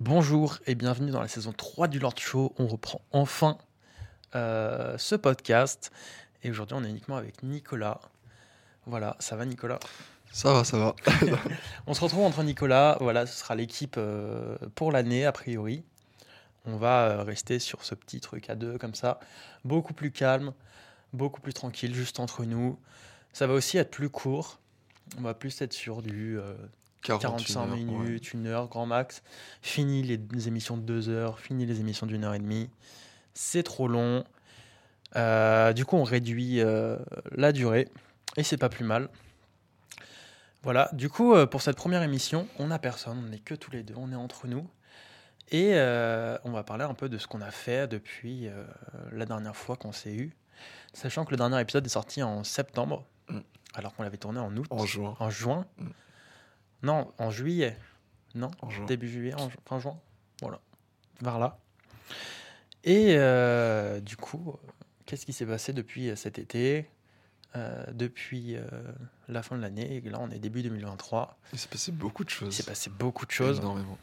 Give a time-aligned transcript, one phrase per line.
[0.00, 2.54] Bonjour et bienvenue dans la saison 3 du Lord Show.
[2.56, 3.58] On reprend enfin
[4.36, 5.90] euh, ce podcast.
[6.44, 8.00] Et aujourd'hui, on est uniquement avec Nicolas.
[8.86, 9.80] Voilà, ça va Nicolas?
[10.30, 10.94] Ça va, ça va.
[11.88, 12.96] On se retrouve entre Nicolas.
[13.00, 15.82] Voilà, ce sera l'équipe euh, pour l'année, a priori.
[16.64, 19.18] On va euh, rester sur ce petit truc à deux, comme ça.
[19.64, 20.52] Beaucoup plus calme,
[21.12, 22.78] beaucoup plus tranquille, juste entre nous.
[23.32, 24.60] Ça va aussi être plus court.
[25.18, 26.38] On va plus être sur du
[27.02, 29.22] 45 heures, minutes, une heure, grand max.
[29.62, 32.68] Fini les émissions de deux heures, fini les émissions d'une heure et demie.
[33.34, 34.24] C'est trop long.
[35.16, 36.96] Euh, du coup, on réduit euh,
[37.32, 37.88] la durée
[38.36, 39.08] et c'est pas plus mal.
[40.62, 43.70] Voilà, du coup, euh, pour cette première émission, on n'a personne, on n'est que tous
[43.70, 44.68] les deux, on est entre nous.
[45.50, 45.72] Et
[46.44, 48.50] on va parler un peu de ce qu'on a fait depuis
[49.12, 50.36] la dernière fois qu'on s'est eu.
[50.92, 53.40] Sachant que le dernier épisode est sorti en septembre, Mm.
[53.74, 54.66] alors qu'on l'avait tourné en août.
[54.70, 55.14] En juin.
[55.20, 55.88] En juin Mm.
[56.82, 57.76] Non, en juillet.
[58.34, 58.84] Non, En juin.
[58.86, 59.98] début juillet, en ju- fin juin.
[60.42, 60.60] Voilà,
[61.20, 61.58] vers là.
[62.84, 64.56] Et euh, du coup,
[65.06, 66.88] qu'est-ce qui s'est passé depuis euh, cet été?
[67.56, 68.62] Euh, Depuis euh,
[69.26, 71.38] la fin de l'année, et là on est début 2023.
[71.54, 72.54] Il s'est passé beaucoup de Il choses.
[72.54, 73.58] s'est passé beaucoup de choses.
[73.58, 73.96] Énormément.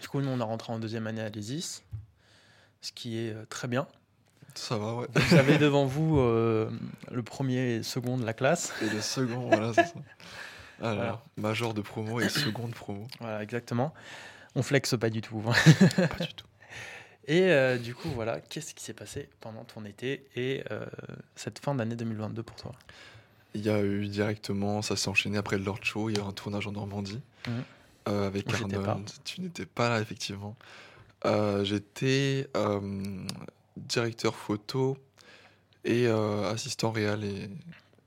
[0.00, 1.82] Du coup, nous on a rentré en deuxième année à l'ESIS,
[2.80, 3.86] ce qui est très bien.
[4.54, 5.06] Ça va, ouais.
[5.14, 6.70] Vous avez devant vous euh,
[7.10, 8.72] le premier et second de la classe.
[8.82, 9.94] Et le second, voilà, c'est ça.
[10.82, 11.22] Alors, Voilà.
[11.36, 13.06] major de promo et seconde promo.
[13.20, 13.94] Voilà, exactement.
[14.54, 15.40] On flexe pas du tout.
[15.40, 15.52] Pas
[16.26, 16.46] du tout.
[17.28, 20.84] Et euh, du coup, voilà, qu'est-ce qui s'est passé pendant ton été et euh,
[21.36, 22.72] cette fin d'année 2022 pour toi?
[23.54, 26.24] Il y a eu directement, ça s'est enchaîné après le Lord Show, il y a
[26.24, 27.62] eu un tournage en Normandie Mhm.
[28.08, 29.08] euh, avec Où Arnold.
[29.24, 30.56] Tu n'étais pas là, effectivement.
[31.62, 32.48] J'étais
[33.76, 34.98] directeur photo
[35.84, 37.48] et assistant réal et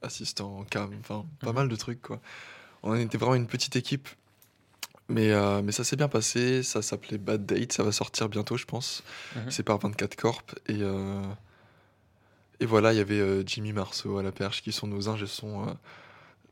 [0.01, 1.55] assistant cam, enfin pas Mhm.
[1.55, 2.19] mal de trucs quoi.
[2.85, 4.07] On était vraiment une petite équipe,
[5.09, 6.63] mais, euh, mais ça s'est bien passé.
[6.63, 9.03] Ça s'appelait Bad Date, ça va sortir bientôt, je pense.
[9.35, 9.51] Mhm.
[9.51, 11.21] C'est par 24 Corp et euh,
[12.61, 15.27] et voilà, il y avait euh, Jimmy Marceau à la perche qui sont nos ingé
[15.27, 15.71] son euh,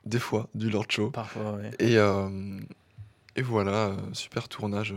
[0.06, 1.12] des fois du Lord Show.
[1.12, 1.72] Parfois, ouais.
[1.80, 1.96] Et,
[3.36, 4.94] et voilà, super tournage.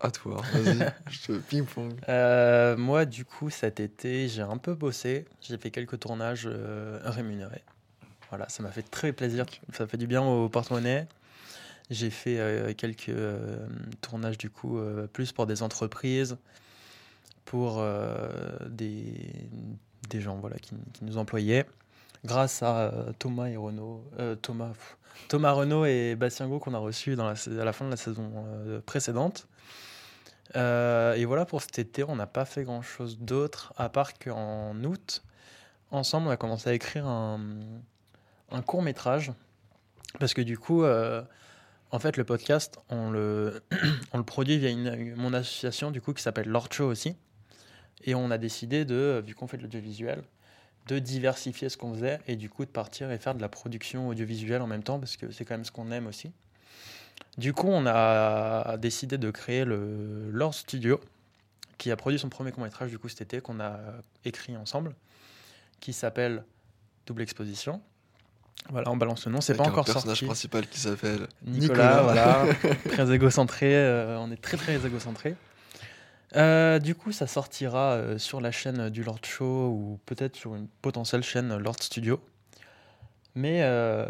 [0.00, 1.94] À toi, vas-y, je te ping-pong.
[2.08, 5.24] Euh, moi, du coup, cet été, j'ai un peu bossé.
[5.40, 7.62] J'ai fait quelques tournages euh, rémunérés.
[8.30, 9.46] Voilà, ça m'a fait très plaisir.
[9.72, 11.06] Ça fait du bien au porte-monnaie.
[11.90, 13.64] J'ai fait euh, quelques euh,
[14.00, 16.36] tournages, du coup, euh, plus pour des entreprises,
[17.44, 17.80] pour
[18.68, 19.30] des,
[20.10, 21.64] des gens voilà, qui, qui nous employaient.
[22.24, 24.02] Grâce à Thomas et Renaud,
[24.42, 24.96] Thomas, pff,
[25.28, 27.90] Thomas Renaud et Bastien Gau qu'on a reçus dans la, sa- à la fin de
[27.90, 28.32] la saison
[28.84, 29.46] précédente.
[30.56, 35.22] Et voilà, pour cet été, on n'a pas fait grand-chose d'autre, à part qu'en août,
[35.92, 37.38] ensemble, on a commencé à écrire un,
[38.50, 39.32] un court métrage.
[40.18, 41.22] Parce que du coup, euh,
[41.90, 43.62] en fait, le podcast, on le,
[44.26, 44.74] produit via
[45.16, 47.16] mon association du coup, qui s'appelle Lord Show aussi.
[48.04, 50.22] Et on a décidé de, vu qu'on fait de l'audiovisuel,
[50.86, 54.08] de diversifier ce qu'on faisait et du coup de partir et faire de la production
[54.08, 56.30] audiovisuelle en même temps parce que c'est quand même ce qu'on aime aussi.
[57.38, 61.00] Du coup, on a décidé de créer le Lord Studio
[61.78, 63.78] qui a produit son premier court-métrage du coup cet été qu'on a
[64.24, 64.94] écrit ensemble
[65.80, 66.44] qui s'appelle
[67.06, 67.80] Double Exposition.
[68.70, 70.24] Voilà, on balance le nom, c'est pas encore un personnage sorti.
[70.26, 72.46] principal qui s'appelle Nicolas, voilà,
[72.90, 75.36] très égocentré, euh, on est très très égocentré.
[76.34, 80.56] Euh, du coup, ça sortira euh, sur la chaîne du Lord Show ou peut-être sur
[80.56, 82.20] une potentielle chaîne Lord Studio.
[83.38, 83.60] Mais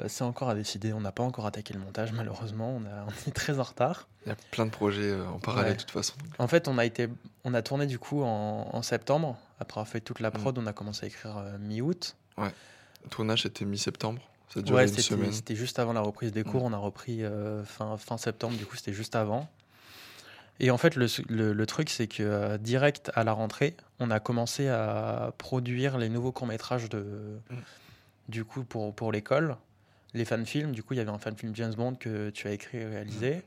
[0.07, 0.93] c'est encore à décider.
[0.93, 2.77] On n'a pas encore attaqué le montage, malheureusement.
[2.81, 4.07] On, a- on est très en retard.
[4.25, 5.77] Il y a plein de projets en parallèle Ouais.
[5.77, 6.15] de toute façon.
[6.39, 7.09] En fait, on a, été,
[7.45, 9.37] on a tourné du coup en, en septembre.
[9.59, 10.33] Après avoir fait toute la Mm.
[10.35, 12.15] prod, on a commencé à écrire mi-août.
[12.39, 15.33] Le tournage était mi-septembre, ça Ouais, une c'était semaine.
[15.33, 16.63] c'était juste avant la reprise des cours.
[16.63, 16.73] Mm.
[16.73, 19.49] On a repris euh, fin, fin septembre, du coup, c'était juste avant.
[20.59, 24.11] Et en fait, le, le- le truc, c'est que euh, direct à la rentrée, on
[24.11, 27.05] a commencé à produire les nouveaux courts-métrages de,
[27.51, 27.57] Mm.
[28.29, 29.57] du coup, pour, pour l'école.
[30.15, 32.79] Les fan-films, du coup, il y avait un fan-film James Bond que tu as écrit
[32.79, 33.43] et réalisé.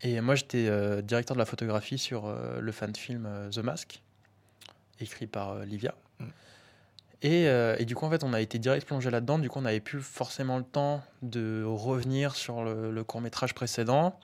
[0.00, 4.00] Et moi, j'étais euh, directeur de la photographie sur euh, le fan-film euh, The Mask,
[5.00, 5.94] écrit par Livia.
[6.20, 6.24] Mm.
[7.22, 9.38] Et, euh, et du coup, en fait, on a été direct plongé là-dedans.
[9.38, 14.18] Du coup, on n'avait plus forcément le temps de revenir sur le, le court-métrage précédent.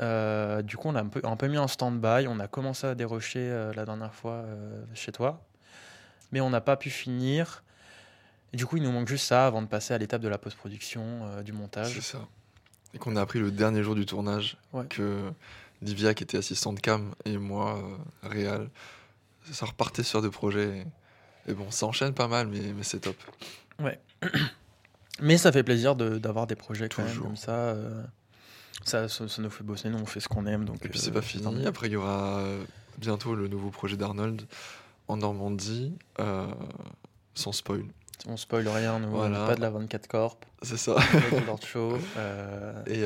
[0.00, 2.26] Euh, du coup, on a un peu, un peu mis en stand-by.
[2.28, 4.44] On a commencé à dérocher euh, la dernière fois
[4.94, 5.44] chez toi.
[6.32, 7.62] Mais on n'a pas pu finir.
[8.52, 10.38] Et du coup, il nous manque juste ça avant de passer à l'étape de la
[10.38, 11.94] post-production, du montage.
[11.94, 12.18] C'est ça.
[12.94, 14.84] Et qu'on a appris le dernier jour du tournage Ouais.
[14.86, 15.30] que
[15.82, 17.82] Livia, qui était assistante cam, et moi,
[18.22, 18.68] réal,
[19.50, 20.78] ça repartait sur des projets.
[20.78, 20.86] Et,
[21.48, 23.16] et bon, ça enchaîne pas mal, mais, mais c'est top.
[25.20, 27.52] Mais ça fait plaisir de- d'avoir des projets quand même comme ça.
[27.52, 28.02] euh.
[28.84, 30.64] Ça, ça, ça nous fait bosser, nous on fait ce qu'on aime.
[30.64, 31.66] Donc, Et puis euh, c'est pas fini.
[31.66, 32.62] Après, il y aura euh,
[32.98, 34.42] bientôt le nouveau projet d'Arnold
[35.08, 36.46] en Normandie, euh,
[37.34, 37.84] sans spoil.
[38.26, 39.40] On spoil rien, nous, on Voilà.
[39.40, 40.96] n'est pas de la 24 Corp, C'est ça.
[41.32, 41.98] on Lord Show.
[42.86, 43.00] Et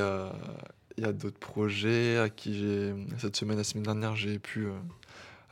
[0.99, 2.95] il y a d'autres projets à qui j'ai.
[3.19, 4.69] Cette semaine, la semaine dernière, j'ai pu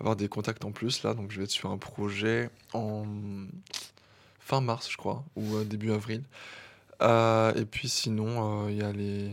[0.00, 1.14] avoir des contacts en plus là.
[1.14, 3.04] Donc je vais être sur un projet en
[4.40, 6.22] fin mars, je crois, ou euh, début avril.
[7.02, 9.30] Euh, et puis sinon, euh, il y a les.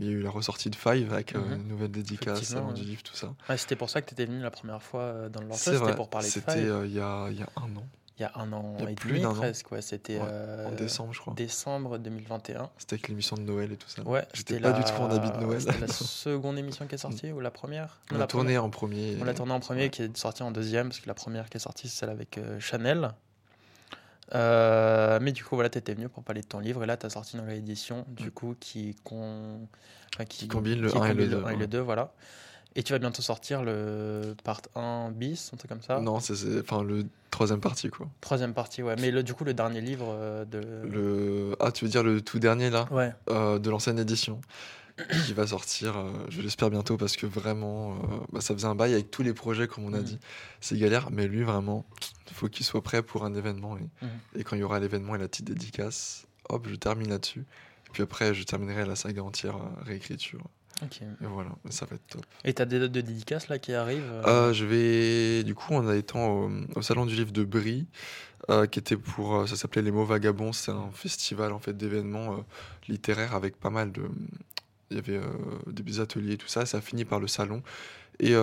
[0.00, 1.52] Il y a eu la ressortie de Five avec euh, Mhm.
[1.60, 2.72] une nouvelle dédicace, ouais.
[2.72, 3.32] du livre, tout ça.
[3.48, 5.94] ouais, c'était pour ça que tu étais venu la première fois dans le C'est c'était
[5.94, 6.70] pour parler de c'était Five.
[6.72, 7.86] euh, il y, a, il y a un an,
[8.18, 10.72] Il y a un an a et plus demi presque, ouais, c'était Ouais, euh, en
[10.72, 11.34] décembre, je crois.
[11.34, 12.70] décembre 2021.
[12.78, 14.02] C'était avec l'émission de Noël et tout ça.
[14.02, 14.78] Ouais, J'étais pas la...
[14.78, 15.60] du tout en habit de Noël.
[15.60, 18.00] C'était la seconde émission qui est sortie ou la première?
[18.12, 18.64] On la tourné première.
[18.64, 19.16] en premier.
[19.20, 21.56] On l'a tourné en premier, qui est sorti en deuxième, parce que la première qui
[21.56, 23.10] est sortie, c'est celle avec euh, Chanel.
[24.34, 26.96] Euh, mais du coup, voilà, tu étais venu pour parler de ton livre, et là,
[26.96, 29.68] tu as sorti une réédition, du coup, qui, con...
[30.14, 31.04] enfin, Qui combine le un
[31.50, 32.12] et le 2, voilà.
[32.76, 36.00] Et tu vas bientôt sortir le part 1 bis, un truc comme ça.
[36.00, 38.08] Non, c'est enfin le troisième partie quoi.
[38.20, 38.96] Troisième partie, ouais.
[39.00, 40.60] Mais le, du coup, le dernier livre euh, de.
[40.88, 42.88] Le ah tu veux dire le tout dernier là?
[42.90, 44.40] Ouais, euh, de l'ancienne édition
[45.26, 47.96] qui va sortir, euh, je l'espère bientôt parce que vraiment euh,
[48.32, 50.04] bah, ça faisait un bail avec tous les projets comme on a Mhm.
[50.04, 50.18] dit.
[50.60, 51.84] C'est galère, mais lui vraiment,
[52.28, 54.08] il faut qu'il soit prêt pour un événement et, Mhm.
[54.36, 57.40] et quand il y aura l'événement et la petite dédicace, hop je termine là-dessus.
[57.40, 60.42] Et puis après je terminerai la saga entière réécriture.
[60.82, 62.24] Et voilà, ça va être top.
[62.44, 65.74] Et t'as des dates de dédicaces là qui arrivent euh, Euh, je vais, du coup,
[65.74, 67.86] en étant au, au salon du livre de Brie,
[68.50, 70.52] euh, qui était pour, ça s'appelait Les mots vagabonds.
[70.52, 72.42] C'est un festival en fait d'événements euh,
[72.88, 74.02] littéraires avec pas mal de,
[74.90, 75.20] il y avait
[75.68, 76.66] des ateliers et tout ça.
[76.66, 77.62] Ça a fini par le salon
[78.20, 78.34] et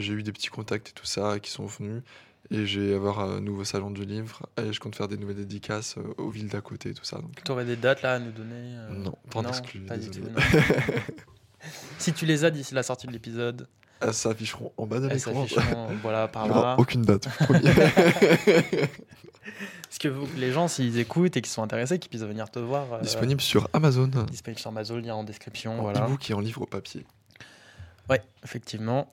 [0.00, 2.02] j'ai eu des petits contacts et tout ça qui sont venus.
[2.50, 5.36] Et je vais avoir un nouveau salon du livre et je compte faire des nouvelles
[5.36, 7.18] dédicaces aux villes d'à côté et tout ça.
[7.18, 9.52] Donc, T'aurais des dates là à nous donner euh, non, pas en
[11.98, 13.66] si tu les as d'ici la sortie de l'épisode,
[14.00, 15.46] Elles s'afficheront en bas de l'écran.
[15.46, 16.76] s'afficheront voilà, par Il là.
[16.78, 17.28] aucune date.
[19.88, 22.58] Parce que vous- les gens, s'ils écoutent et qu'ils sont intéressés, qu'ils puissent venir te
[22.58, 22.92] voir.
[22.92, 24.08] euh, Disponible sur Amazon.
[24.30, 25.78] disponible sur Amazon, lien en description.
[25.78, 26.04] En voilà.
[26.04, 27.04] e-book et en livre au papier.
[28.10, 29.08] Ouais, effectivement.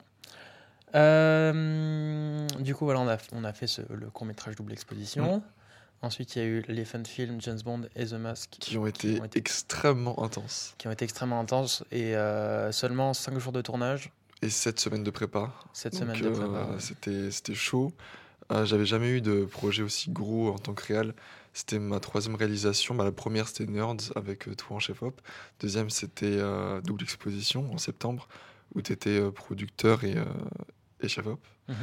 [0.94, 5.42] Euh, du coup, voilà, on a, on a fait ce- le court métrage double exposition.
[6.06, 8.86] Ensuite, il y a eu les fan films James Bond et The Mask qui ont
[8.86, 10.74] été ont été- extrêmement intenses.
[10.78, 14.10] qui ont été extrêmement intenses et euh, seulement 5 jours de tournage
[14.42, 15.52] Et sept semaines de prépa.
[15.72, 16.70] cette Donc, semaine de euh, prépa.
[16.72, 16.80] ouais.
[16.80, 17.92] C'était c'était chaud.
[18.52, 21.12] Euh, J'avais jamais eu de projet aussi gros en tant que réal.
[21.52, 22.94] C'était ma troisième réalisation.
[22.94, 25.20] Bah, la première, c'était Nerds avec euh, toi en chef-op.
[25.60, 28.28] Deuxième, c'était euh, Double Exposition en septembre,
[28.74, 30.24] où tu étais producteur et, euh,
[31.00, 31.40] et chef-op.
[31.68, 31.74] Mhm.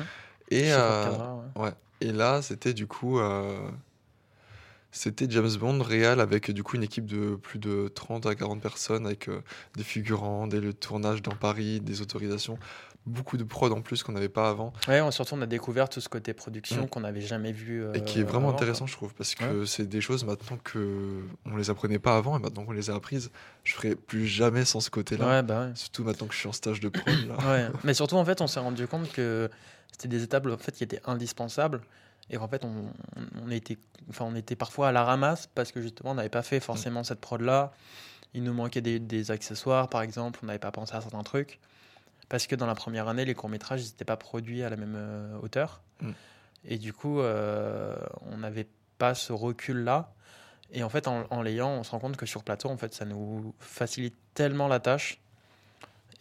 [0.50, 1.62] Et, Chef euh, Cadra, ouais.
[1.64, 1.74] Ouais.
[2.02, 3.20] Et là, c'était du coup.
[4.96, 8.62] C'était James Bond réal avec du coup une équipe de plus de 30 à 40
[8.62, 9.42] personnes avec euh,
[9.76, 12.60] des figurants, des lieux de tournage dans Paris, des autorisations,
[13.08, 15.90] beaucoup de prod en plus qu'on n'avait pas avant Ouais, on- surtout on a découvert
[15.90, 17.84] tout ce côté production qu'on n'avait jamais vu.
[17.96, 19.66] et qui est euh, vraiment avant, intéressant je trouve parce que Ouais.
[19.66, 22.96] c'est des choses maintenant que on les apprenait pas avant et maintenant qu'on les a
[22.96, 23.32] apprises,
[23.64, 25.28] je ferai plus jamais sans ce côté-là.
[25.28, 25.72] Ouais, bah ouais.
[25.74, 27.72] Surtout maintenant que je suis en stage de prod là.
[27.84, 29.50] Mais surtout en fait, on s'est rendu compte que
[29.92, 31.82] c'était des étapes en fait qui étaient indispensables
[32.30, 32.86] et qu'en fait on,
[33.46, 33.78] on était,
[34.10, 37.04] enfin on était parfois à la ramasse parce que justement on n'avait pas fait forcément
[37.04, 37.72] cette prod là.
[38.34, 41.60] Il nous manquait des, des accessoires par exemple, on n'avait pas pensé à certains trucs
[42.30, 44.96] parce que dans la première année les courts métrages n'étaient pas produits à la même
[44.98, 46.12] euh, hauteur Mm.
[46.66, 47.96] et du coup euh,
[48.32, 50.12] on n'avait pas ce recul là.
[50.76, 52.96] Et en fait, en, en l'ayant, on se rend compte que sur plateau, en fait,
[52.96, 55.20] ça nous facilite tellement la tâche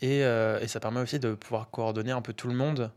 [0.03, 2.91] et, euh, et ça permet aussi de pouvoir coordonner un peu tout le monde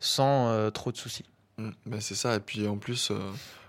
[0.00, 1.26] sans trop de soucis.
[1.58, 3.18] Mm, ben, c'est ça, et puis en plus, euh,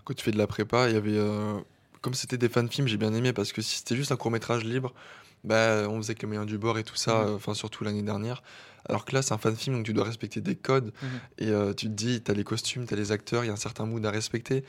[0.04, 1.18] quand tu fais de la prépa, il y avait.
[1.18, 1.60] euh,
[2.02, 4.94] comme c'était des fan-films, j'ai bien aimé parce que si c'était juste un court-métrage libre,
[5.44, 7.28] bah, on faisait que les moyens du bord et tout ça, Mhm.
[7.30, 8.44] euh, enfin surtout l'année dernière.
[8.88, 11.10] Alors que là, c'est un fan-film, donc tu dois respecter des codes Mhm.
[11.40, 13.56] et euh, tu te dis, t'as les costumes, t'as les acteurs, il y a un
[13.58, 14.64] certain mood à respecter,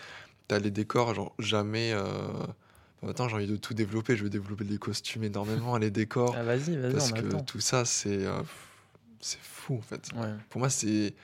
[0.48, 1.94] t'as les décors, genre jamais.
[3.06, 6.42] Attends, j'ai envie de tout développer, je veux développer les costumes énormément, les décors, Ah,
[6.42, 8.24] vas-y, vas-y, parce on que tout ça, c'est.
[9.20, 10.08] c'est fou en fait.
[10.16, 10.32] Ouais.
[10.48, 11.14] Pour moi, c'est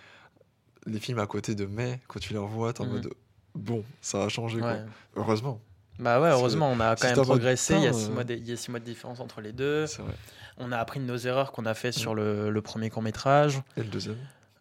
[0.87, 2.93] les films à côté de mai, quand tu les revois, t'es en Mhm.
[2.93, 3.11] mode
[3.55, 4.79] bon, ça a changé quoi.
[5.17, 5.61] Heureusement,
[5.99, 7.75] Bah ouais, heureusement, on a si quand même progressé.
[7.75, 9.21] Il y, a putain, six euh, mois de, il y a six mois de différence
[9.21, 9.85] entre les deux.
[9.85, 10.15] vrai.
[10.59, 11.93] On a appris de nos erreurs qu'on a fait Mm.
[11.93, 14.17] sur le, le premier court-métrage Et le deuxième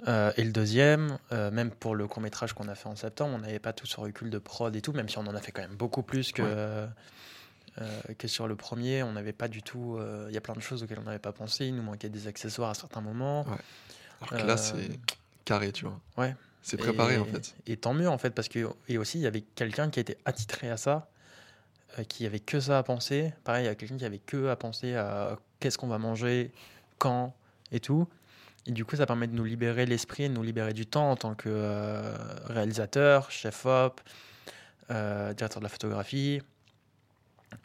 [0.07, 1.17] euh, et le deuxième.
[1.31, 3.99] euh, même pour le court-métrage qu'on a fait en septembre, on n'avait pas tout ce
[3.99, 6.31] recul de prod et tout, même si on en a fait quand même beaucoup plus
[6.31, 6.49] que, Ouais.
[6.51, 6.87] euh,
[8.17, 9.01] que sur le premier.
[9.03, 9.99] On n'avait pas du tout.
[10.27, 11.65] Il y a plein de choses auxquelles on n'avait pas pensé.
[11.67, 13.45] Il nous manquait des accessoires à certains moments.
[14.21, 14.99] Alors que là, c'est
[15.45, 15.99] carré, tu vois.
[16.17, 16.35] ouais.
[16.63, 17.55] C'est préparé Et- en fait.
[17.65, 20.17] Et tant mieux en fait, parce que et aussi il y avait quelqu'un qui était
[20.25, 21.09] attitré à ça,
[21.97, 23.33] euh, qui avait que ça à penser.
[23.43, 26.51] Pareil, il y a quelqu'un qui avait que à penser à qu'est-ce qu'on va manger,
[26.99, 27.33] quand
[27.71, 28.07] et tout.
[28.67, 31.15] Et du coup, ça permet de nous libérer l'esprit, de nous libérer du temps en
[31.15, 33.99] tant que euh, réalisateur, chef-op,
[34.91, 36.41] euh, directeur de la photographie,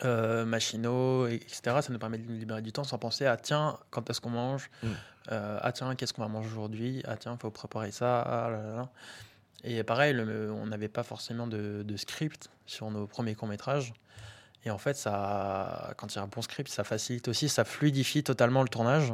[0.02, 1.60] machinaux, etc.
[1.82, 4.30] Ça nous permet de nous libérer du temps sans penser à tiens, quand est-ce qu'on
[4.30, 4.88] mange Mm.
[5.32, 7.02] Euh, Ah tiens, qu'est-ce qu'on va manger aujourd'hui?
[7.06, 8.20] Ah tiens, il faut préparer ça.
[8.22, 8.88] ah là là là.
[9.64, 13.92] Et pareil, le- on n'avait pas forcément de, de script sur nos premiers courts-métrages.
[14.64, 17.64] Et en fait, ça, quand il y a un bon script, ça facilite aussi, ça
[17.64, 19.12] fluidifie totalement le tournage.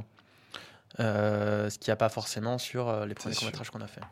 [1.00, 4.02] Euh, ce qu'il n'y a pas forcément sur euh, les premiers courts-métrages qu'on a fait.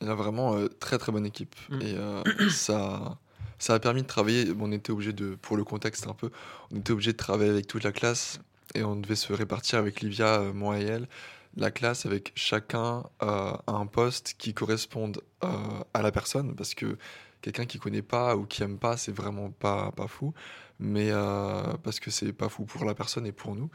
[0.00, 1.54] Il a vraiment euh, très très bonne équipe.
[1.68, 1.80] Mm.
[1.82, 1.96] Et
[2.50, 3.18] ça,
[3.58, 4.50] ça a permis de travailler.
[4.58, 6.30] on était obligé de, pour le contexte un peu,
[6.70, 8.40] on était obligé de travailler avec toute la classe
[8.74, 11.08] et on devait se répartir avec Livia, moi et elle,
[11.56, 15.48] la classe avec chacun euh, un poste qui corresponde euh,
[15.92, 16.96] à la personne parce que
[17.42, 20.32] quelqu'un qui connaît pas ou qui aime pas, c'est vraiment pas, pas fou,
[20.78, 23.70] mais euh, parce que c'est pas fou pour la personne et pour nous.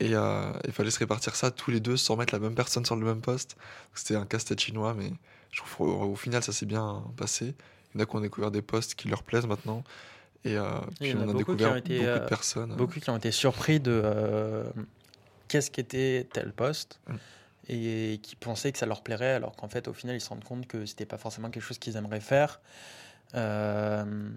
[0.00, 2.96] Et il fallait se répartir ça tous les deux sans mettre la même personne sur
[2.96, 3.56] le même poste.
[3.92, 5.12] C'était un casse-tête chinois, mais
[5.50, 7.54] je trouve au, au final ça s'est bien passé.
[7.94, 9.84] Il y en a qui ont découvert des postes qui leur plaisent maintenant.
[10.44, 10.56] Et
[10.98, 12.74] puis on a découvert été, beaucoup de personnes.
[12.74, 14.64] Beaucoup qui ont été surpris de
[15.52, 17.14] qu'est-ce qu'était tel poste Mm.
[17.68, 20.44] et qui pensaient que ça leur plairait, alors qu'en fait, au final, ils se rendent
[20.44, 22.60] compte que c'était pas forcément quelque chose qu'ils aimeraient faire.
[23.34, 24.28] Euh,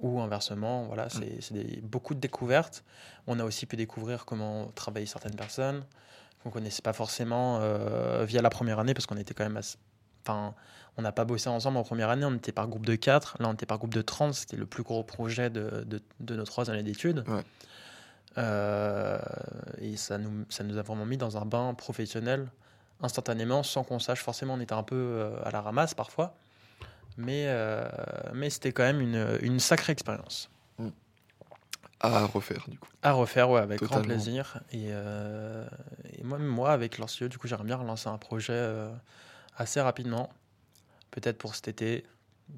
[0.00, 2.82] ou inversement, voilà, c'est c'est des- beaucoup de découvertes.
[3.28, 5.84] On a aussi pu découvrir comment travailler certaines personnes
[6.42, 9.78] qu'on connaissait pas forcément euh, via la première année, parce qu'on était quand même assez-
[10.24, 10.54] Enfin,
[10.96, 13.48] on n'a pas bossé ensemble en première année, on était par groupe de 4, là
[13.48, 16.44] on était par groupe de 30, c'était le plus gros projet de, de- de nos
[16.44, 17.24] trois années d'études.
[17.28, 17.42] Ouais.
[18.38, 19.18] Euh,
[19.78, 22.50] et ça nous, ça nous a vraiment mis dans un bain professionnel
[23.00, 26.36] instantanément, sans qu'on sache forcément, on était un peu euh, à la ramasse parfois,
[27.16, 27.88] mais, euh,
[28.32, 30.48] mais c'était quand même une, une sacrée expérience.
[32.04, 32.88] À refaire, du coup.
[33.02, 34.08] À refaire, ouais, avec grand Totalement.
[34.14, 34.60] plaisir.
[34.72, 35.64] Et, euh,
[36.18, 38.70] et moi, moi, avec Lancieux, du coup, j'aimerais bien relancer un projet
[39.56, 40.28] assez rapidement.
[41.12, 42.04] Peut-être pour cet été,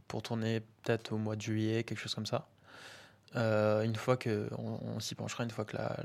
[0.08, 2.46] pour tourner peut-être au mois de juillet, quelque chose comme ça.
[3.36, 5.96] Euh, une fois que on, on s'y penchera, une fois que la-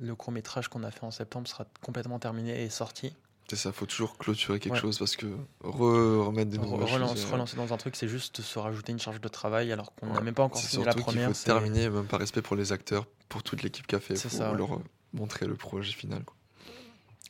[0.00, 3.14] le court métrage qu'on a fait en septembre sera complètement terminé et sorti.
[3.48, 4.80] C'est ça, faut toujours clôturer quelque Ouais.
[4.80, 5.26] chose parce que
[5.62, 7.30] re- remettre des nouvelles relance- choses.
[7.30, 10.14] relancer dans un truc, c'est juste se rajouter une charge de travail alors qu'on n'a
[10.14, 10.20] Ouais.
[10.22, 11.28] même pas encore fini la première.
[11.28, 14.16] faut c'est- terminer, même par respect pour les acteurs, pour toute l'équipe qui a fait.
[14.16, 14.56] Ça, ouais.
[14.58, 14.80] leur
[15.12, 16.24] montrer le projet final.
[16.24, 16.35] quoi.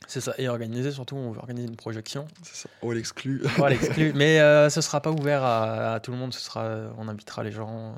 [0.05, 0.33] C'est ça.
[0.37, 2.27] Et organiser, surtout, on veut organiser une projection.
[2.43, 2.69] C'est ça.
[2.81, 3.41] Oh, l'exclu.
[3.57, 4.13] Voilà, exclu.
[4.15, 6.33] Mais euh, ce sera pas ouvert à, à tout le monde.
[6.33, 7.89] Ce sera, on invitera les gens.
[7.89, 7.93] euh,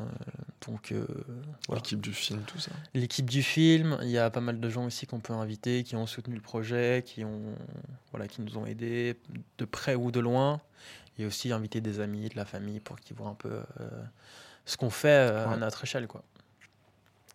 [0.68, 1.06] donc euh,
[1.68, 1.82] voilà.
[1.82, 2.72] L'équipe du film, tout ça.
[2.94, 5.96] l'équipe du film, il y a pas mal de gens aussi qu'on peut inviter, qui
[5.96, 7.42] ont soutenu le projet, qui ont,
[8.12, 9.18] voilà, qui nous ont aidés
[9.58, 10.62] de près ou de loin.
[11.18, 13.52] Et aussi inviter des amis, de la famille, pour qu'ils voient un peu
[13.82, 13.90] euh,
[14.66, 15.58] ce qu'on fait euh, à Ouais.
[15.58, 16.24] notre échelle, quoi.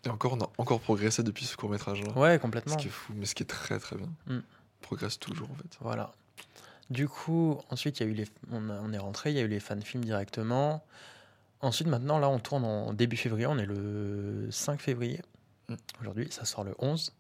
[0.06, 2.12] Et encore, on a encore progressé depuis ce court-métrage-là.
[2.16, 2.76] Ouais, Ce complètement.
[2.76, 4.08] qui est fou, mais ce qui est très très bien.
[4.26, 4.38] Mm.
[4.84, 5.76] Progresse toujours en fait.
[5.80, 6.12] Voilà.
[6.90, 9.40] Du coup, ensuite, il y a eu les, on, a- on est rentré, il y
[9.40, 10.84] a eu les fan films directement.
[11.62, 13.46] Ensuite, maintenant, là, on tourne en début février.
[13.46, 15.20] On est le 5 février.
[15.68, 15.74] Mm.
[16.00, 17.12] Aujourd'hui, ça sort le 11.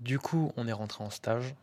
[0.00, 1.54] Du coup, on est rentré en stage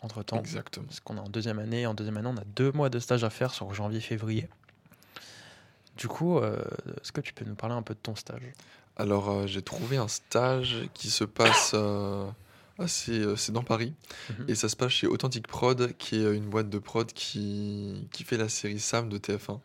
[0.00, 0.38] entre temps.
[0.38, 0.86] Exactement.
[0.86, 1.86] Parce qu'on est en deuxième année.
[1.86, 4.48] En deuxième année, on a deux mois de stage à faire sur janvier-février.
[5.98, 6.62] Du coup, euh,
[7.02, 8.42] est-ce que tu peux nous parler un peu de ton stage?
[8.96, 12.26] Alors, euh, j'ai trouvé un stage qui se passe euh,
[12.78, 13.18] assez.
[13.20, 13.94] euh, c'est dans Paris.
[14.30, 14.44] Mhm.
[14.48, 18.08] Et ça se passe chez Authentic Prod, qui est euh, une boîte de prod qui,
[18.12, 19.46] qui fait la série Sam de TF1.
[19.48, 19.60] Donc,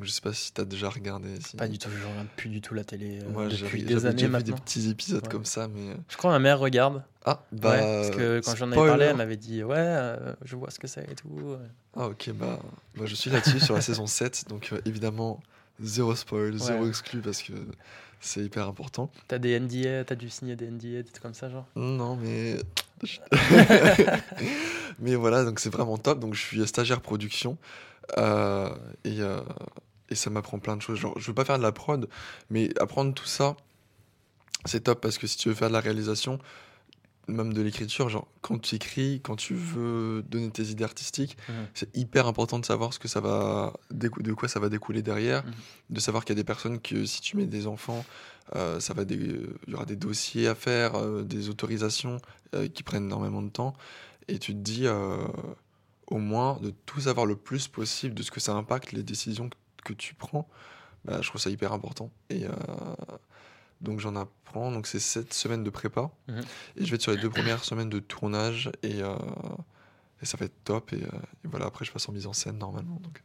[0.00, 1.28] je sais pas si tu as déjà regardé.
[1.40, 3.78] si- Pas du tout, je regarde plus du tout la télé euh, Moi, depuis j'avais
[3.82, 4.56] des années déjà vu maintenant.
[4.56, 5.28] des petits épisodes Ouais.
[5.30, 5.90] comme ça, mais.
[5.90, 7.02] euh, Je crois que ma mère regarde.
[7.24, 7.70] Ah, bah.
[7.72, 10.78] Ouais, parce que quand j'en avais parlé, elle m'avait dit Ouais, euh, je vois ce
[10.78, 11.56] que c'est et tout.
[11.96, 12.58] Ah, ok, bah,
[12.96, 15.42] bah, je suis là-dessus sur la saison 7, donc euh, évidemment,
[15.80, 17.52] zéro spoil, zéro exclu parce que
[18.20, 19.10] c'est hyper important.
[19.28, 22.56] T'as des NDA, t'as dû signer des NDA, des trucs comme ça, genre Non, mais.
[24.98, 26.18] mais voilà, donc c'est vraiment top.
[26.18, 27.56] Donc je suis stagiaire production
[28.16, 29.40] euh, et, euh,
[30.10, 30.98] et ça m'apprend plein de choses.
[30.98, 32.08] Genre, je veux pas faire de la prod,
[32.50, 33.56] mais apprendre tout ça,
[34.64, 36.38] c'est top parce que si tu veux faire de la réalisation,
[37.28, 41.36] même de l'écriture, genre quand tu écris, quand tu veux donner tes idées artistiques,
[41.74, 45.44] c'est hyper important de savoir ce que ça va de quoi ça va découler derrière,
[45.44, 45.52] Mhm.
[45.90, 48.04] de savoir qu'il y a des personnes que si tu mets des enfants,
[48.56, 52.18] euh, ça va il y aura des dossiers à faire, euh, des autorisations
[52.54, 53.74] euh, qui prennent énormément de temps,
[54.28, 54.86] et tu te dis
[56.06, 59.48] au moins de tout savoir le plus possible de ce que ça impacte les décisions
[59.50, 60.48] que, que tu prends.
[61.04, 62.10] Bah, je trouve ça hyper important.
[62.30, 62.44] Et
[63.80, 64.72] donc j'en apprends.
[64.72, 66.10] Donc c'est sept semaines de prépa.
[66.28, 66.42] Mhm.
[66.76, 68.70] Et je vais être sur les deux premières semaines de tournage.
[68.82, 69.16] Et, euh,
[70.22, 70.92] et ça va être top.
[70.92, 71.08] Et, euh,
[71.44, 73.00] et voilà, après je passe en mise en scène normalement.
[73.02, 73.22] Donc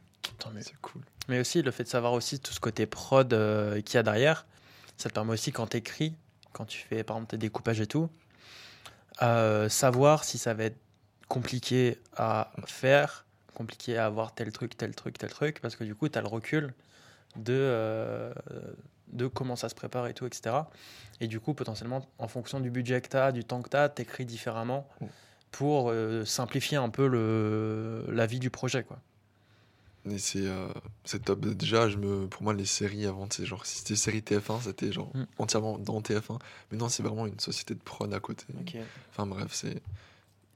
[0.60, 1.02] c'est cool.
[1.28, 4.02] Mais aussi, le fait de savoir aussi tout ce côté prod euh, qu'il y a
[4.02, 4.46] derrière,
[4.96, 6.14] ça te permet aussi quand t'écris,
[6.52, 8.10] quand tu fais par exemple tes découpages et tout,
[9.20, 10.78] savoir si ça va être
[11.28, 15.94] compliqué à faire, compliqué à avoir tel truc, tel truc, tel truc, parce que du
[15.94, 16.74] coup, tu as le recul
[17.36, 18.32] de,
[19.14, 20.54] de comment ça se prépare et tout, etc.
[21.20, 23.76] Et du coup, potentiellement, en fonction du budget que tu as, du temps que tu
[23.76, 25.06] as, tu écris différemment Mm.
[25.52, 28.82] pour euh, simplifier un peu le, la vie du projet.
[28.82, 28.98] Quoi.
[30.10, 30.68] Et c'est euh,
[31.04, 31.40] c'est top.
[31.46, 34.92] Déjà, je me, pour moi, les séries avant, c'est genre, si c'était série TF1, c'était
[34.92, 35.24] genre Mm.
[35.38, 36.38] entièrement dans TF1.
[36.72, 38.44] Mais non, c'est vraiment une société de prod à côté.
[39.12, 39.80] Enfin bref, c'est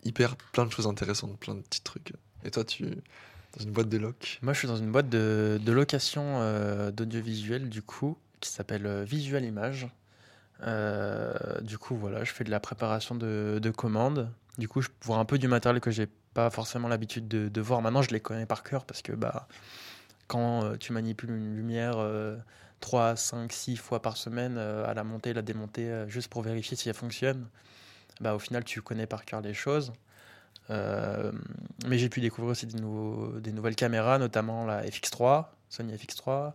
[0.04, 2.12] hyper plein de choses intéressantes, plein de petits trucs.
[2.44, 2.84] Et toi, tu
[3.56, 4.38] dans une boîte de loc?
[4.42, 8.86] Moi, je suis dans une boîte de, de location euh, d'audiovisuel, du coup, qui s'appelle
[8.86, 9.88] euh, Visual Image.
[10.62, 14.30] Euh, du coup, voilà, je fais de la préparation de, de commandes.
[14.58, 17.80] Du coup, je vois un peu du matériel que j'ai pas forcément l'habitude de, voir.
[17.80, 19.46] Maintenant, je les connais par cœur parce que bah,
[20.26, 22.36] quand euh, tu manipules une lumière euh,
[22.80, 26.88] 3, 5, 6 fois par semaine à la monter, la démonter, juste pour vérifier si
[26.88, 27.46] elle fonctionne,
[28.20, 29.92] bah, au final, tu connais par cœur les choses.
[30.70, 36.50] Mais j'ai pu découvrir aussi des, nouvelles caméras, notamment la FX3, Sony FX3, euh,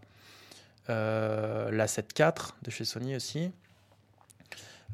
[0.90, 2.32] la 7 IV
[2.64, 3.52] de chez Sony aussi.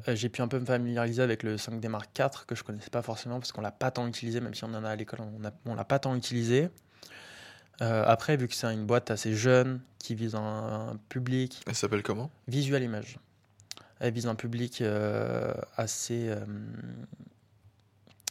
[0.08, 2.88] Euh, j'ai pu un peu me familiariser avec le 5D Mark IV que je connaissais
[2.90, 5.20] pas forcément parce qu'on l'a pas tant utilisé, même si on en a à l'école,
[5.20, 6.70] on a- on l'a pas tant utilisé.
[7.82, 10.40] Euh, après, vu que c'est une boîte assez jeune qui vise un,
[10.92, 12.30] un public Elle s'appelle comment?
[12.48, 13.18] Visual image,
[14.00, 16.40] elle vise un public euh, assez, euh,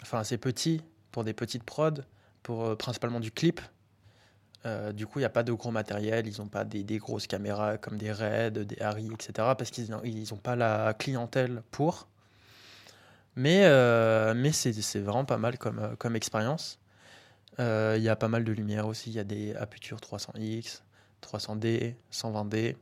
[0.01, 2.01] enfin assez petit pour des petites prods,
[2.43, 3.61] pour euh, principalement du clip.
[4.65, 7.27] Euh, du coup, il n'y a pas de gros matériel, ils n'ont pas des, grosses
[7.27, 9.31] caméras comme des Red, des Harry, etc.
[9.57, 12.07] Parce qu'ils n'ont pas la clientèle pour.
[13.39, 16.77] Mais, euh, c'est vraiment pas mal comme, euh, expérience.
[17.57, 20.81] Il y a pas mal de lumière aussi, il y a des Aputure 300X,
[21.21, 22.75] 300D, 120D.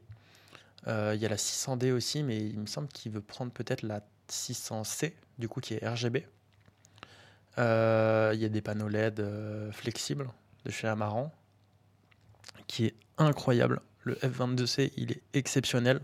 [0.88, 3.84] Euh, Il y a la 600D aussi, mais il me semble qu'il veut prendre peut-être
[3.84, 6.28] la 600C, du coup, qui est RGB.
[7.58, 9.24] Il y a des panneaux LED
[9.72, 10.28] flexibles
[10.66, 11.32] de chez Amaran,
[12.68, 13.82] qui est incroyable.
[14.04, 16.00] Le F22C, il est exceptionnel.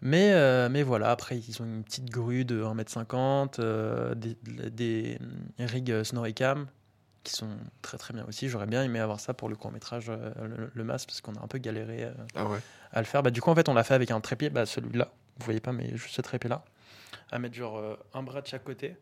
[0.00, 4.36] Mais, euh, mais voilà, après, ils ont une petite grue de 1m50, euh, des,
[4.70, 5.18] des
[5.58, 6.66] rigs Snoricam
[7.24, 7.48] qui sont
[7.82, 8.48] très très bien aussi.
[8.48, 11.42] J'aurais bien aimé avoir ça pour le court métrage, le, le MAS, parce qu'on a
[11.42, 12.60] un peu galéré euh, Ah ouais.
[12.92, 13.22] à le faire.
[13.24, 15.60] Bah, du coup, en fait, on l'a fait avec un trépied, bah, celui-là, vous voyez
[15.60, 16.64] pas, mais juste ce trépied-là,
[17.32, 18.96] à mettre genre euh, un bras de chaque côté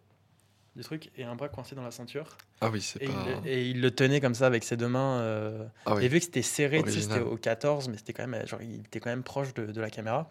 [0.76, 2.36] du truc et un bras coincé dans la ceinture.
[2.60, 3.12] Ah oui, c'est Et, pas.
[3.26, 5.20] il, le- et il le tenait comme ça avec ses deux mains.
[5.20, 6.04] euh, Ah oui.
[6.04, 8.60] Et vu que c'était serré, tu sais, c'était au 14, mais c'était quand même, genre,
[8.62, 10.28] il était quand même proche de, de la caméra.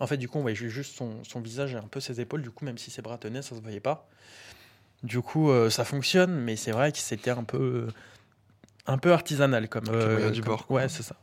[0.00, 2.20] En fait, du coup, on voyait ju- juste son, son visage et un peu ses
[2.20, 2.42] épaules.
[2.42, 4.08] Du coup, même si ses bras tenaient, ça se voyait pas.
[5.02, 7.88] Du coup, euh, ça fonctionne, mais c'est vrai que c'était un peu,
[8.86, 9.84] un peu artisanal comme.
[9.86, 10.66] Moyens du comme- bord.
[10.70, 11.16] Ouais, c'est ça.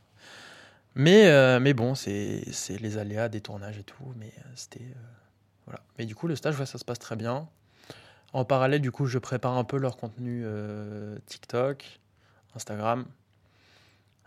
[0.94, 2.42] Mais, euh, mais bon, c'est
[2.80, 4.12] les aléas des tournages et tout.
[4.16, 4.80] Mais euh, c'était.
[4.80, 4.94] euh,
[5.66, 5.80] voilà.
[5.98, 7.48] Mais du coup, le stage, ouais, ça se passe très bien.
[8.32, 12.00] En parallèle, du coup, je prépare un peu leur contenu euh, TikTok,
[12.54, 13.06] Instagram,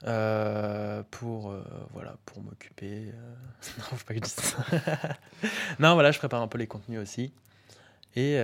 [0.06, 3.12] euh, pour euh, voilà, pour m'occuper.
[3.14, 3.36] euh,
[3.78, 4.58] non, faut pas que je dise ça.
[5.80, 7.34] non, voilà, je prépare un peu les contenus aussi,
[8.16, 8.36] et,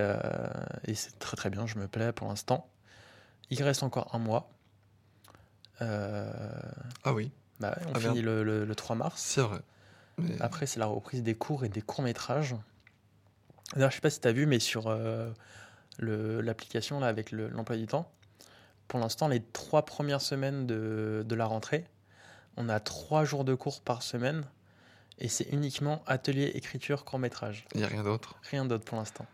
[0.84, 1.66] et c'est très très bien.
[1.66, 2.68] Je me plais pour l'instant.
[3.50, 4.48] Il reste encore un mois.
[5.80, 9.20] Ah oui, bah on Ah, finit le, le- le 3 mars.
[9.20, 9.60] c'est vrai.
[10.18, 10.36] Mais...
[10.40, 12.54] Après, c'est la reprise des cours et des courts-métrages.
[13.74, 15.30] D'ailleurs, je sais pas si tu as vu, mais sur euh,
[15.98, 18.10] l'application là avec le- l'emploi du temps,
[18.88, 21.84] pour l'instant, les trois premières semaines de, de la rentrée,
[22.56, 24.44] on a trois jours de cours par semaine
[25.18, 27.66] et c'est uniquement atelier, écriture, court-métrage.
[27.74, 28.36] Il n'y a rien d'autre?
[28.50, 29.26] Rien d'autre pour l'instant.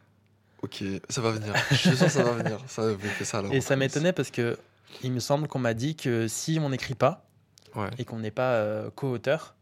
[0.62, 1.54] Ok, ça va venir.
[1.70, 2.60] Je suis sûr que ça va venir.
[2.68, 4.56] Ça, vous faites ça Et ça m'étonnait parce que
[5.02, 7.26] il me semble qu'on m'a dit que si on n'écrit pas
[7.74, 7.88] Ouais.
[7.98, 9.54] et qu'on n'est pas euh, co-auteur,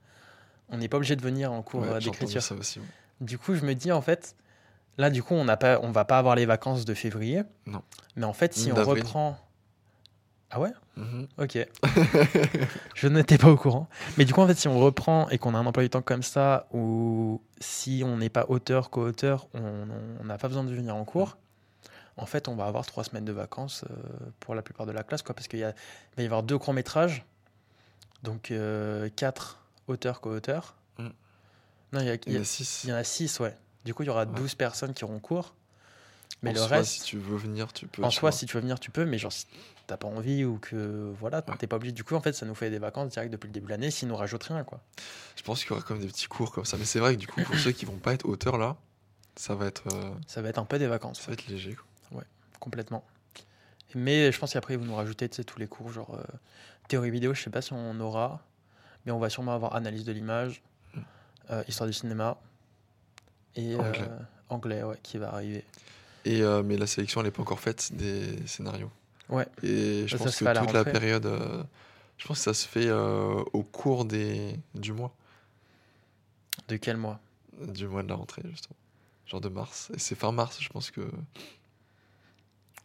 [0.69, 2.43] on n'est pas obligé de venir en cours Ouais, euh, d'écriture.
[2.51, 2.83] ouais.
[3.21, 4.35] Du coup, je me dis en fait,
[4.99, 7.43] là du coup, on n'a pas, on va pas avoir les vacances de février.
[7.67, 7.83] Non.
[8.17, 9.39] Mais en fait, si on reprend,
[10.51, 11.29] ah ouais, Mhm.
[11.39, 11.59] ok,
[12.95, 13.89] je n'étais pas au courant.
[14.19, 16.03] Mais du coup, en fait, si on reprend et qu'on a un emploi du temps
[16.03, 20.95] comme ça, ou si on n'est pas auteur, co-auteur, on n'a pas besoin de venir
[20.97, 21.37] en cours.
[22.17, 23.95] En fait, on va avoir trois semaines de vacances euh,
[24.41, 27.25] pour la plupart de la classe, quoi, parce qu'il va y avoir deux courts métrages,
[28.23, 30.75] donc euh, quatre auteurs, co-auteurs.
[30.99, 31.09] Mm.
[31.93, 32.83] Non, il y, a- Il y en a- a 6.
[32.85, 33.57] il y en a 6, ouais.
[33.85, 34.35] Du coup, il y aura Ouais.
[34.35, 35.55] 12 personnes qui auront cours.
[36.43, 38.03] Mais en le soi, reste, si tu veux venir, tu peux.
[38.03, 38.33] en soi, vois.
[38.33, 39.47] si tu veux venir, tu peux, mais genre, si
[39.87, 41.57] t'as pas envie ou que voilà, Ouais.
[41.59, 41.93] t'es pas obligé.
[41.93, 43.91] Du coup, en fait, ça nous fait des vacances directes depuis le début de l'année
[43.91, 44.81] s'ils nous rajoutent rien, quoi.
[45.37, 46.77] Je pense qu'il y aura comme des petits cours comme ça.
[46.79, 48.77] Mais c'est vrai que du coup, pour ceux qui vont pas être auteurs là,
[49.37, 51.75] ça va être, euh, Ça va être un peu des vacances, ça va être léger.
[52.11, 52.23] quoi.
[52.59, 53.05] complètement.
[53.95, 56.23] Mais je pense qu'après, ils vont nous rajouter, tu sais, tous les cours, genre euh,
[56.89, 58.41] théorie vidéo, je sais pas si on aura,
[59.05, 60.63] mais on va sûrement avoir analyse de l'image,
[60.95, 61.01] Mm.
[61.51, 62.39] euh, histoire du cinéma,
[63.57, 64.01] et Anglais.
[64.09, 65.65] euh, anglais, ouais, qui va arriver.
[66.25, 68.91] Et, euh, mais la sélection, elle n'est pas encore faite des scénarios.
[69.29, 69.47] Ouais.
[69.63, 71.27] Et je Ça, pense se que la toute la période.
[71.27, 71.63] euh,
[72.19, 75.15] je pense que ça se fait euh, au cours des, du mois.
[76.69, 77.21] De quel mois?
[77.67, 78.77] Du mois de la rentrée, justement.
[79.27, 79.91] Genre de mars.
[79.95, 81.09] Et c'est fin mars, je pense que.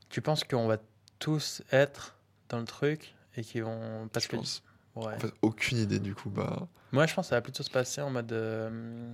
[0.10, 0.78] Tu penses qu'on va
[1.20, 2.16] tous être
[2.50, 4.08] dans le truc et qu'ils vont.
[4.14, 4.36] Parce je que.
[4.38, 4.64] pense.
[4.96, 5.14] Ouais.
[5.16, 6.30] En fait, aucune idée, du coup.
[6.30, 8.32] Bah, Moi, je pense que ça va plutôt se passer en mode.
[8.32, 9.14] euh,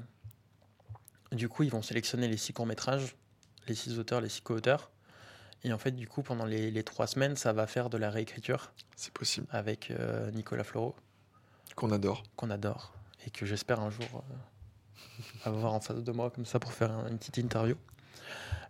[1.31, 3.15] Du coup, ils vont sélectionner les six courts-métrages,
[3.67, 4.91] les six auteurs, les six co-auteurs.
[5.63, 8.09] Et en fait, du coup, pendant les, les trois semaines, ça va faire de la
[8.09, 9.47] réécriture c'est possible.
[9.51, 10.95] avec euh, Nicolas Floro,
[11.75, 12.23] Qu'on adore.
[12.35, 12.93] qu'on adore,
[13.25, 16.91] et que j'espère un jour euh, avoir en face de moi comme ça pour faire
[16.91, 17.75] un- une petite interview.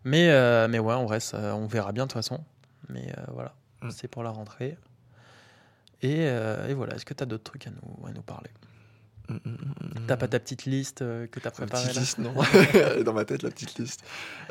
[0.03, 2.43] Mais, euh, mais ouais, vrai, ça- on verra bien de toute façon.
[2.89, 3.89] Mais voilà, Mm.
[3.91, 4.77] c'est pour la rentrée.
[6.03, 8.49] Et, et voilà, est-ce que tu as d'autres trucs à nous, à nous parler?
[10.07, 13.03] T'as pas ta petite liste euh, que t'as La préparée petite là liste, non.
[13.03, 14.03] Dans ma tête, la petite liste.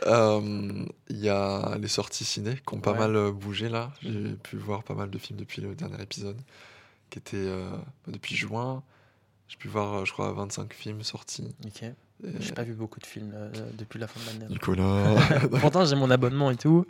[0.07, 2.99] Euh, Il y a les sorties ciné qui ont pas Ouais.
[2.99, 3.93] mal euh, bougé là.
[4.03, 6.39] J'ai pu voir pas mal de films depuis le dernier épisode,
[7.11, 7.71] qui était euh,
[8.07, 8.83] depuis juin.
[9.49, 11.55] J'ai pu voir, euh, je crois, 25 films sortis.
[11.67, 11.85] Ok.
[12.25, 14.47] Et- J'ai pas vu beaucoup de films euh, depuis la fin de l'année.
[14.49, 15.17] Nicolas,
[15.61, 16.87] Pourtant, j'ai mon abonnement et tout,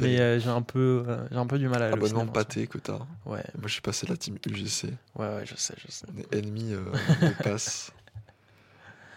[0.00, 2.66] mais euh, j'ai un peu, euh, j'ai un peu du mal à abonnement cinéma, pâté
[2.66, 2.98] que t'as.
[3.26, 4.84] Ouais, Moi, je suis passé la team UGC.
[5.16, 6.06] ouais, ouais, je sais, je sais.
[6.14, 6.84] On est ennemis euh,
[7.22, 7.92] de passe.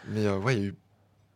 [0.08, 0.76] Mais euh, ouais, il y a eu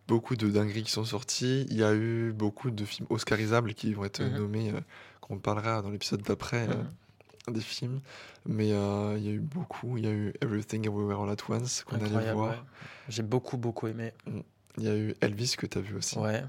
[0.08, 1.66] beaucoup de dingueries qui sont sorties.
[1.70, 4.38] Il y a eu beaucoup de films oscarisables qui vont être Mhm.
[4.38, 4.80] nommés, euh,
[5.22, 6.88] qu'on parlera dans l'épisode d'après euh, Mhm.
[7.52, 8.00] Des films.
[8.46, 9.98] Mais euh, il y a eu beaucoup.
[9.98, 12.50] Il y a eu Everything Everywhere All At Once qu'on allait voir.
[12.52, 12.56] ouais.
[13.10, 14.14] J'ai beaucoup, beaucoup aimé.
[14.78, 16.18] Il y a eu Elvis que tu as vu aussi.
[16.18, 16.44] Ouais.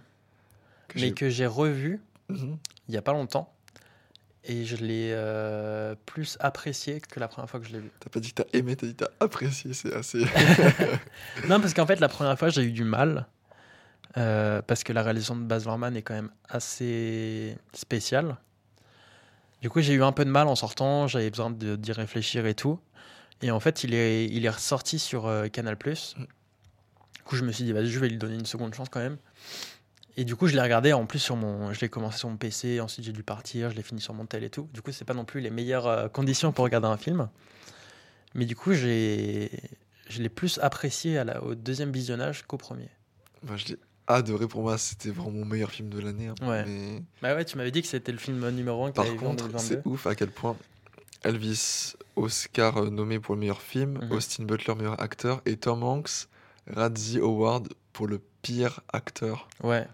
[0.88, 2.58] que Mais que j'ai revu Mhm.
[2.88, 3.52] il y a pas longtemps
[4.42, 7.90] et je l'ai euh, plus apprécié que la première fois que je l'ai vu.
[8.00, 9.72] T'as pas dit que t'as aimé, t'as dit que t'as apprécié.
[9.74, 10.24] C'est assez.
[11.48, 13.26] Non, parce qu'en fait, la première fois, j'ai eu du mal.
[14.16, 18.36] euh, parce que la réalisation de Baz Luhrmann est quand même assez spéciale.
[19.66, 22.54] Du coup, j'ai eu un peu de mal en sortant, j'avais besoin d'y réfléchir et
[22.54, 22.78] tout.
[23.42, 25.74] Et en fait, il est, il est ressorti sur euh, Canal+.
[25.74, 26.20] Mm.
[26.20, 29.00] Du coup, je me suis dit, vas-y, je vais lui donner une seconde chance quand
[29.00, 29.16] même.
[30.16, 31.72] Et du coup, je l'ai regardé en plus sur mon.
[31.72, 34.24] Je l'ai commencé sur mon PC, ensuite j'ai dû partir, je l'ai fini sur mon
[34.24, 34.68] tel et tout.
[34.72, 37.28] Du coup, c'est pas non plus les meilleures euh, conditions pour regarder un film.
[38.36, 39.50] Mais du coup, j'ai.
[40.08, 42.88] Je l'ai plus apprécié à la- au deuxième visionnage qu'au premier.
[43.56, 43.76] Je l'ai
[44.06, 44.46] adoré.
[44.46, 46.28] Pour moi, c'était vraiment mon meilleur film de l'année.
[46.28, 46.34] hein.
[46.48, 46.64] Ouais.
[46.66, 49.44] Mais Bah ouais, tu m'avais dit que c'était le film numéro 1 que Par contre,
[49.48, 49.58] 2022.
[49.58, 50.56] c'est ouf à quel point
[51.24, 54.12] Elvis, Oscar euh, nommé pour le meilleur film, Mhm.
[54.12, 56.28] Austin Butler meilleur acteur et Tom Hanks,
[56.72, 59.48] Razzie Award pour le pire acteur.
[59.62, 59.86] Ouais,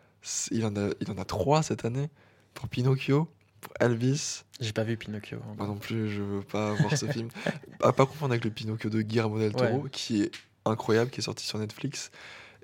[0.50, 2.08] Il en a, il en a trois cette année
[2.54, 3.28] pour Pinocchio,
[3.60, 4.42] pour Elvis.
[4.60, 5.38] j'ai pas vu Pinocchio.
[5.38, 5.56] encore.
[5.56, 7.28] Moi non plus, je veux pas voir ce film.
[7.82, 9.90] À pas confondre avec le Pinocchio de Guillermo del Toro, Ouais.
[9.90, 10.30] qui est
[10.64, 12.10] incroyable, qui est sorti sur Netflix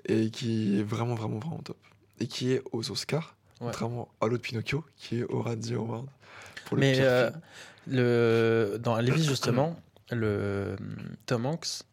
[0.05, 1.77] et qui est vraiment, vraiment, vraiment top.
[2.19, 3.67] Et qui est aux Oscars, Ouais.
[3.67, 6.07] contrairement à l'autre Pinocchio, qui est au Razzie Award
[6.65, 7.31] pour le Mais pire euh,
[7.87, 9.77] le, dans Elvis, justement,
[10.11, 10.75] le
[11.25, 11.83] Tom Hanks,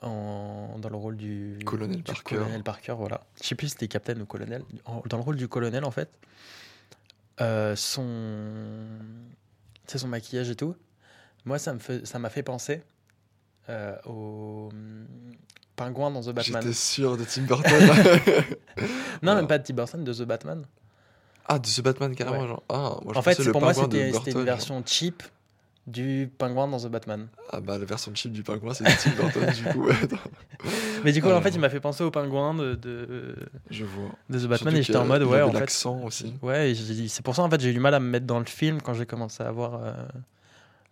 [0.00, 2.36] en, dans le rôle du Colonel du Parker.
[2.36, 3.24] colonel Parker, voilà.
[3.42, 4.62] Je sais plus si c'était capitaine ou colonel.
[4.84, 6.08] En- dans le rôle du colonel, en fait,
[7.40, 8.06] euh, son,
[9.86, 10.76] son maquillage et tout,
[11.44, 12.82] moi, ça me fait, ça m'a fait penser
[13.68, 15.06] euh, au hum,
[15.76, 16.62] pingouin dans The Batman.
[16.62, 17.72] J'étais sûr de Tim Burton.
[18.78, 18.86] Non,
[19.22, 19.34] Voilà.
[19.36, 20.64] même pas de Tim Burton, de The Batman.
[21.46, 22.48] ah, de ce Batman carrément, Ouais.
[22.48, 22.62] genre.
[22.68, 24.42] Ah, moi, je en fait, le pour moi, c'était une genre.
[24.44, 25.22] version cheap
[25.86, 27.28] du pingouin dans The Batman.
[27.50, 29.88] Ah, bah, la version cheap du pingouin, c'est Tim Burton, du coup.
[31.04, 33.34] Mais du coup, Ah, en fait, il m'a fait penser au pingouin de, de,
[33.70, 34.10] Je vois.
[34.28, 35.58] de The Batman Surtout et j'étais en mode, ouais, en fait.
[35.60, 36.34] l'accent aussi.
[36.42, 36.74] Ouais,
[37.08, 38.80] c'est pour ça, en fait, j'ai eu du mal à me mettre dans le film
[38.82, 39.92] quand j'ai commencé à voir euh,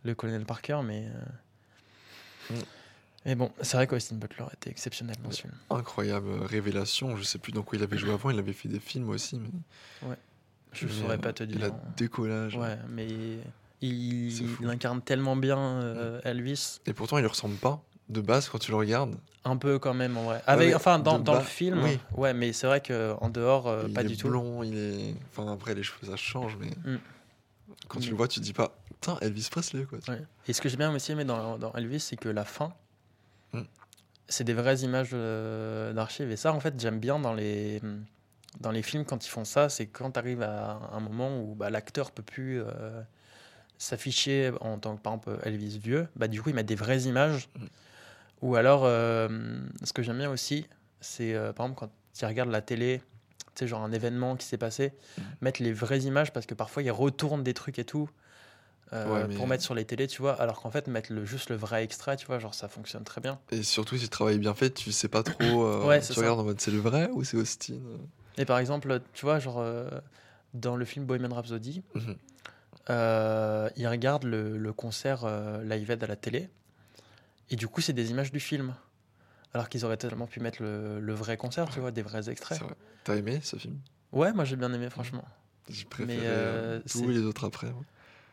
[0.05, 1.05] le colonel Parker, mais.
[1.07, 1.25] euh.
[3.25, 5.53] Mais bon, c'est vrai qu'Austin Butler était exceptionnel dans ce film.
[5.71, 7.17] Incroyable euh, révélation.
[7.17, 8.31] Je sais plus dans quoi il avait joué avant.
[8.31, 9.41] Il avait fait des films aussi.
[9.41, 10.09] Mais,
[10.73, 11.65] Je mais, saurais euh, pas te Il dire.
[11.67, 12.57] a décollage.
[12.57, 13.09] Ouais, mais
[13.81, 16.79] il, il incarne tellement bien euh, Elvis.
[16.87, 19.17] Et pourtant, il ne ressemble pas de base quand tu le regardes.
[19.45, 20.43] Un peu quand même, en vrai.
[20.47, 21.99] Avec, ouais, enfin, dans, le film, oui.
[22.17, 24.29] ouais, mais c'est vrai qu'en dehors, euh, il pas est du tout.
[24.29, 25.15] blond, il est.
[25.33, 26.71] Enfin, après, les cheveux, ça change, mais.
[26.93, 26.99] Mm.
[27.89, 28.11] Quand tu Mm.
[28.13, 28.77] le vois, tu te dis pas,
[29.15, 29.99] putain, Elvis Presley, quoi.
[30.09, 30.23] Ouais.
[30.49, 32.73] Et ce que j'ai bien aussi aimé dans, dans Elvis, c'est que la fin,
[33.53, 33.61] Mm.
[34.29, 36.31] c'est des vraies images euh, d'archives.
[36.31, 37.81] Et ça, en fait, j'aime bien dans les,
[38.61, 41.55] dans les films quand ils font ça, c'est quand tu arrives à un moment où
[41.55, 43.01] bah, l'acteur peut plus euh,
[43.79, 47.03] s'afficher en tant que, par exemple, Elvis vieux, bah, du coup, ils mettent des vraies
[47.03, 47.49] images.
[47.59, 47.67] Mm.
[48.43, 49.29] Ou alors, euh,
[49.85, 50.67] ce que j'aime bien aussi,
[51.01, 53.01] c'est, par exemple, quand tu regardes la télé,
[53.55, 55.23] tu sais, genre un événement qui s'est passé, Mm.
[55.41, 58.11] mettre les vraies images parce que parfois, ils retournent des trucs et tout.
[58.93, 60.35] Euh, Ouais, mais- pour mettre sur les télés, tu vois.
[60.41, 63.21] Alors qu'en fait, mettre le, juste le vrai extrait, tu vois, genre ça fonctionne très
[63.21, 63.41] bien.
[63.51, 65.65] Et surtout, si le travail est bien fait, tu sais pas trop.
[65.67, 66.21] euh, Ouais, tu ça.
[66.21, 67.81] regardes en mode c'est le vrai ou c'est Austin
[68.39, 69.89] Et par exemple, tu vois, genre euh,
[70.55, 72.17] dans le film Bohemian Rhapsody, Mhm.
[72.91, 76.49] euh, ils regardent le, le concert euh, live aid à la télé.
[77.51, 78.75] Et du coup, c'est des images du film.
[79.55, 82.61] Alors qu'ils auraient tellement pu mettre le, le vrai concert, tu vois, des vrais extraits.
[82.61, 82.75] Vrai.
[83.05, 83.79] T'as aimé ce film?
[84.13, 85.25] Ouais, moi j'ai bien aimé, franchement.
[85.71, 87.71] J'ai préféré Mais, euh, euh, tous c'est- les autres après.
[87.73, 87.83] moi.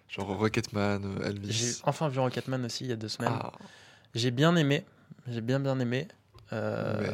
[0.09, 1.81] Genre Rocketman, euh, J'ai Elvis.
[1.83, 3.33] enfin vu Rocketman aussi il y a deux semaines.
[3.35, 3.51] Ah,
[4.13, 4.85] J'ai bien aimé.
[5.27, 6.07] J'ai bien bien aimé.
[6.51, 7.09] Euh, Mais.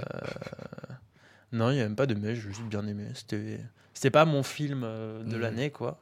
[1.52, 3.08] Non, il n'y a même pas de mais, j'ai juste bien aimé.
[3.16, 3.60] C'était,
[3.94, 5.42] c'était pas mon film euh, de Mhm.
[5.42, 6.00] l'année, quoi,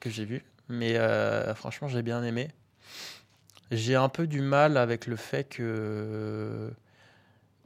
[0.00, 0.44] que j'ai vu.
[0.68, 2.50] Mais euh, franchement, j'ai bien aimé.
[3.70, 6.70] J'ai un peu du mal avec le fait que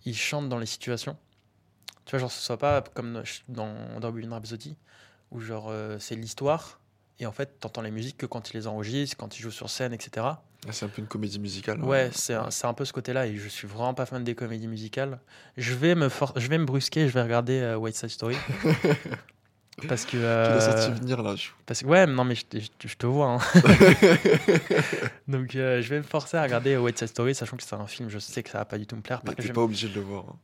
[0.04, 1.16] il chante dans les situations.
[2.04, 4.76] Tu vois, genre, ce soit pas comme dans, dans Bohemian Rhapsody,
[5.30, 6.80] où genre, euh, c'est l'histoire,
[7.22, 9.70] et en fait, t'entends les musiques que quand il les enregistre, quand il joue sur
[9.70, 10.10] scène, etc.
[10.26, 10.38] ah,
[10.72, 11.78] c'est un peu une comédie musicale.
[11.82, 11.86] hein.
[11.86, 14.34] Ouais, c'est un, c'est un peu ce côté-là et je suis vraiment pas fan des
[14.34, 15.18] comédies musicales.
[15.56, 18.36] Je vais me, je vais me brusquer, je vais regarder euh, White Side Story.
[19.88, 20.10] parce que.
[20.10, 21.34] Tu euh, l'as senti venir là.
[21.36, 23.28] je- parce que ouais, non, mais je, te- je te- je te vois.
[23.34, 23.38] hein.
[25.28, 27.86] Donc euh, je vais me forcer à regarder White Side Story, sachant que c'est un
[27.86, 29.20] film, je sais que ça va pas du tout me plaire.
[29.24, 30.24] Mais t'es pas obligé de le voir.
[30.28, 30.36] hein.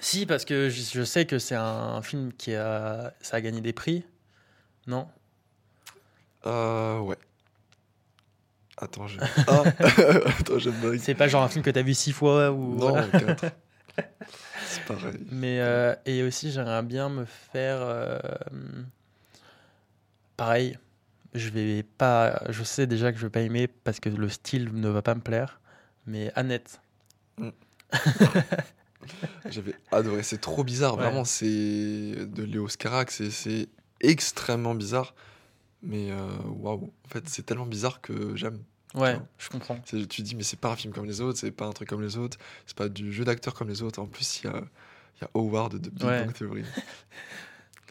[0.00, 3.12] Si, parce que je, je sais que c'est un film qui a.
[3.20, 4.04] Ça a gagné des prix.
[4.86, 5.08] Non?
[6.46, 7.16] Euh, ouais.
[8.76, 9.18] Attends, je.
[9.48, 9.62] Ah
[10.38, 10.98] Attends, je bug.
[11.00, 12.76] C'est pas genre un film que t'as vu six fois ou.
[12.76, 13.06] Non, voilà.
[13.34, 13.44] 4.
[14.66, 15.14] c'est pareil.
[15.30, 18.18] Mais euh, et aussi j'aimerais bien me faire euh,
[20.36, 20.78] pareil.
[21.34, 24.70] Je vais pas, je sais déjà que je vais pas aimer parce que le style
[24.72, 25.60] ne va pas me plaire.
[26.06, 26.80] Mais Annette,
[29.50, 30.22] J'avais adoré.
[30.22, 30.96] C'est trop bizarre.
[30.96, 31.02] Ouais.
[31.04, 33.10] Vraiment, c'est de Léo Scarac.
[33.10, 33.68] C'est- C'est
[34.00, 35.14] extrêmement bizarre.
[35.84, 36.26] Mais euh,
[36.58, 36.92] waouh.
[37.04, 38.58] En fait, c'est tellement bizarre que j'aime.
[38.94, 39.78] ouais, je comprends.
[39.86, 41.88] Tu te dis, mais c'est pas un film comme les autres, c'est pas un truc
[41.88, 44.00] comme les autres, c'est pas du jeu d'acteur comme les autres.
[44.00, 44.62] En plus, il y a,
[45.20, 46.24] y a Howard de Big Ouais.
[46.24, 46.64] Bang Theory.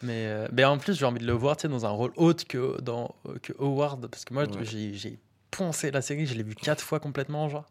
[0.02, 2.78] Mais, euh, mais en plus j'ai envie de le voir, dans un rôle autre que
[2.82, 4.64] dans que Howard, parce que moi Ouais.
[4.64, 5.18] j'ai j'ai
[5.50, 7.64] poncé la série, je l'ai vu quatre fois complètement, genre.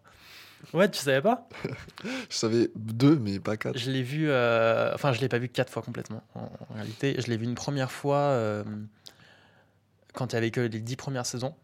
[0.73, 1.47] Ouais, tu savais pas?
[2.29, 3.77] Je savais deux, mais pas quatre.
[3.77, 6.23] Je l'ai vu, euh, enfin je l'ai pas vu quatre fois complètement.
[6.33, 8.63] En, en réalité, je l'ai vu une première fois euh,
[10.13, 11.55] quand il y avait que les dix premières saisons.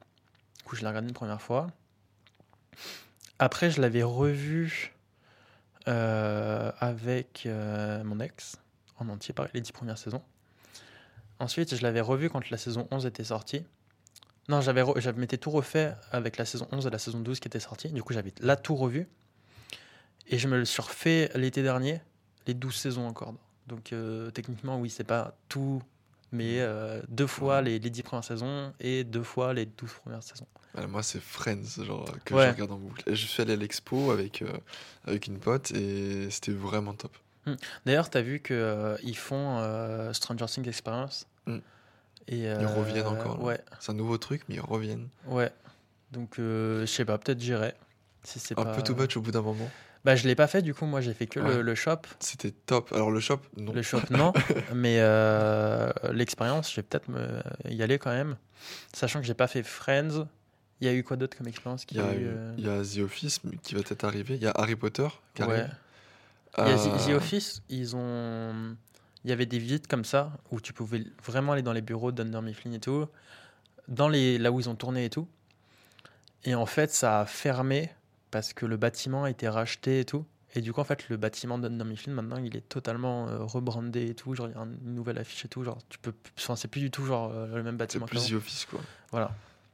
[0.58, 1.68] Du coup, je l'ai regardé une première fois.
[3.40, 4.94] Après, je l'avais revu
[5.88, 8.58] euh, avec euh, mon ex
[8.98, 10.22] en entier, pareil, les dix premières saisons.
[11.40, 13.66] Ensuite, je l'avais revu quand la saison 11 était sortie.
[14.50, 14.84] Non, j'avais
[15.14, 17.90] m'étais tout refait avec la saison 11 et la saison 12 qui était sortie.
[17.90, 19.08] Du coup, j'avais là tout revu.
[20.28, 22.02] Et je me le suis refait l'été dernier,
[22.46, 23.34] les 12 saisons encore.
[23.68, 25.82] Donc euh, techniquement, oui, c'est pas tout,
[26.32, 30.24] mais euh, deux fois les, les 10 premières saisons et deux fois les 12 premières
[30.24, 30.48] saisons.
[30.74, 32.46] Voilà, moi, c'est Friends, genre, que Ouais.
[32.48, 33.04] je regarde en boucle.
[33.10, 34.52] Et je suis allé à l'expo avec, euh,
[35.06, 37.18] avec une pote et c'était vraiment top.
[37.86, 41.26] D'ailleurs, tu as vu qu'ils font euh, Stranger Things Experience.
[41.48, 41.58] Mm.
[42.28, 43.42] Et, Ils reviennent encore.
[43.44, 45.08] Ouais, C'est un nouveau truc, mais ils reviennent.
[45.28, 45.52] ouais.
[46.12, 47.74] Donc, je sais pas, peut-être j'irai.
[48.24, 48.74] Si Un pas...
[48.76, 49.70] peu too much au bout d'un moment.
[50.06, 51.64] Bah, je l'ai pas fait, du coup, moi j'ai fait que le, Ouais.
[51.64, 51.98] le shop.
[52.20, 52.92] C'était top.
[52.94, 53.74] Alors, le shop, non.
[53.74, 54.32] Le shop, non.
[54.74, 58.38] mais euh, l'expérience, je vais peut-être me- y aller quand même.
[58.94, 60.28] Sachant que j'ai pas fait Friends.
[60.82, 62.66] Il y a eu quoi d'autre comme expérience Il y, a, eu eu- euh, il
[62.66, 64.36] y a The Office qui va peut-être arriver.
[64.36, 65.50] Il y a Harry Potter qui Ouais.
[65.60, 65.76] arrive.
[66.58, 68.76] Il y a Euh, The- The Office, ils ont.
[69.26, 72.14] Il y avait des visites comme ça où tu pouvais vraiment aller dans les bureaux
[72.14, 73.06] d'Under Mifflin et tout,
[73.90, 75.28] dans les là où ils ont tourné et tout.
[76.46, 77.92] Et en fait, ça a fermé
[78.32, 80.26] parce que le bâtiment a été racheté et tout.
[80.56, 84.08] Et du coup, en fait, le bâtiment d'Under Mifflin maintenant, il est totalement euh, rebrandé
[84.10, 84.34] et tout.
[84.34, 85.64] Genre, il y a un- une nouvelle affiche et tout.
[85.64, 86.14] Genre, tu peux.
[86.40, 88.06] Enfin, c'est plus du tout genre euh, le même C'est bâtiment.
[88.08, 88.30] plus qu'avant.
[88.30, 88.80] The Office, quoi.
[89.12, 89.32] Voilà.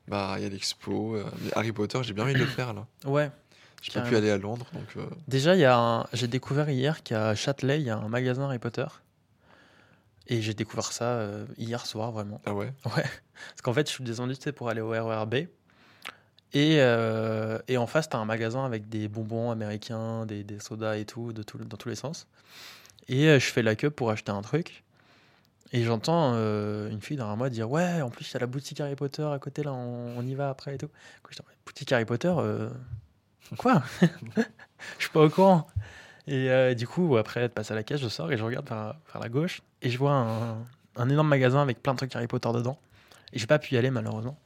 [0.10, 1.16] Bah, il y a l'expo.
[1.16, 2.86] euh, mais Harry Potter, j'ai bien envie de le faire, là.
[3.06, 3.32] Ouais.
[3.82, 4.98] J'ai pas pu aller à Londres, donc...
[5.28, 6.08] Déjà, il y a un...
[6.12, 8.86] j'ai découvert hier qu'à Châtelet, il y a un magasin Harry Potter.
[10.28, 12.42] Et j'ai découvert ça hier soir, vraiment.
[12.46, 12.74] Ah ouais?
[12.98, 13.04] Ouais.
[13.04, 15.36] Parce qu'en fait, je suis descendu tu sais, pour aller au RERB.
[16.56, 20.96] Et, euh, et en face, tu as un magasin avec des bonbons américains, des, sodas
[20.96, 22.28] et tout, de tout, dans tous les sens.
[23.10, 24.86] Et euh, je fais la queue pour acheter un truc.
[25.74, 28.46] Et j'entends euh, une fille derrière moi dire Ouais, en plus, il y a la
[28.46, 30.88] boutique Harry Potter à côté, là, on, y va après et tout.
[31.66, 32.34] Boutique Harry Potter
[33.58, 33.84] Quoi?
[34.02, 35.68] Je suis pas au courant.
[36.26, 38.96] Et du coup, après être passé à la caisse, je sors et je regarde vers,
[39.20, 40.58] la gauche et je vois un,
[40.96, 42.80] un énorme magasin avec plein de trucs Harry Potter dedans.
[43.34, 44.38] Et j'ai pas pu y aller malheureusement.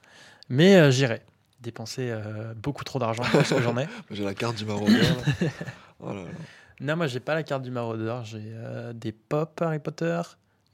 [0.49, 1.21] Mais j'irai.
[1.61, 3.87] Dépenser euh, beaucoup trop d'argent parce que j'en ai.
[4.11, 5.17] J'ai la carte du maraudeur.
[5.99, 6.29] oh là là.
[6.79, 8.23] Non, moi j'ai pas la carte du maraudeur.
[8.23, 10.21] J'ai euh, des pop Harry Potter.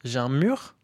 [0.03, 0.75] J'ai un mur.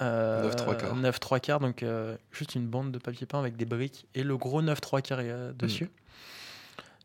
[0.00, 0.94] Euh, 9 trois quarts.
[0.96, 4.22] 9 3 quarts, donc euh, juste une bande de papier peint avec des briques et
[4.22, 5.90] le gros 9 3 quarts euh, dessus.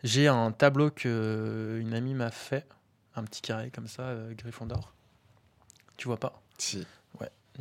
[0.04, 2.68] J'ai un tableau que une amie m'a fait,
[3.16, 4.94] un petit carré comme ça, griffon d'or.
[5.98, 6.42] Tu vois pas?
[6.58, 6.86] Si.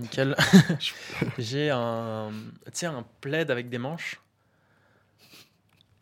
[0.01, 0.35] Nickel.
[1.39, 4.21] J'ai un, un plaid avec des manches.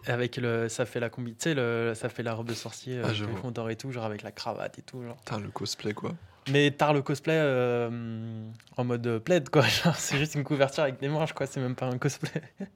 [0.06, 3.00] Avec le, ça fait la combi, tu sais, le, ça fait la robe de sorcier,
[3.04, 3.26] Ah, euh, vois.
[3.26, 5.18] griffon d'or et tout, genre avec la cravate et tout, genre.
[5.42, 6.14] Le cosplay, quoi.
[6.50, 9.64] Mais tard le cosplay euh, en mode plaid, quoi.
[9.96, 11.46] C'est juste une couverture avec des manches, quoi.
[11.46, 12.30] C'est même pas un cosplay.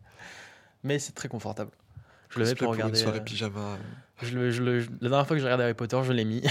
[0.85, 1.71] Mais c'est très confortable.
[2.31, 2.99] Je le mets pour une regarder.
[2.99, 3.61] soirée euh, pyjama.
[3.61, 3.77] euh,
[4.23, 6.43] je le- je le- la dernière fois que j'ai regardé Harry Potter, je l'ai mis.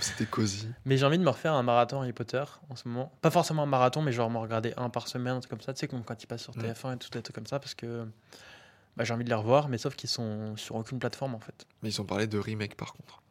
[0.00, 0.68] C'était cosy.
[0.84, 3.12] Mais j'ai envie de me refaire un marathon Harry Potter en ce moment.
[3.20, 5.72] Pas forcément un marathon, mais genre me regarder un par semaine, un truc comme ça.
[5.74, 6.60] Tu sais, comme quand il passe sur Mm.
[6.62, 8.06] TF1 et tout, des trucs comme ça, parce que
[8.96, 11.66] bah, j'ai envie de les revoir, mais sauf qu'ils sont sur aucune plateforme en fait.
[11.82, 13.22] Mais ils ont parlé de remake, par contre.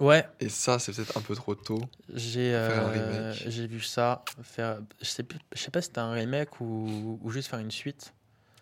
[0.00, 1.80] Ouais, Et ça, c'est peut-être un peu trop tôt.
[2.14, 4.22] j'ai euh, j'ai vu ça.
[4.42, 7.58] Faire, je sais, plus- je sais pas si c'était un remake ou, ou juste faire
[7.58, 8.12] une suite.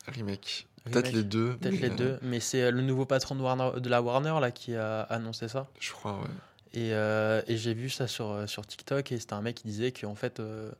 [0.08, 0.66] Remake.
[0.84, 1.56] Peut-être les deux.
[1.56, 4.38] Peut-être les euh, deux, mais c'est euh, le nouveau patron de, Warner, de la Warner
[4.40, 5.66] là qui a annoncé ça.
[5.80, 6.28] Je crois, ouais.
[6.76, 9.66] Et, euh, et j'ai vu ça sur, euh, sur TikTok et c'était un mec qui
[9.66, 10.70] disait qu'en fait euh,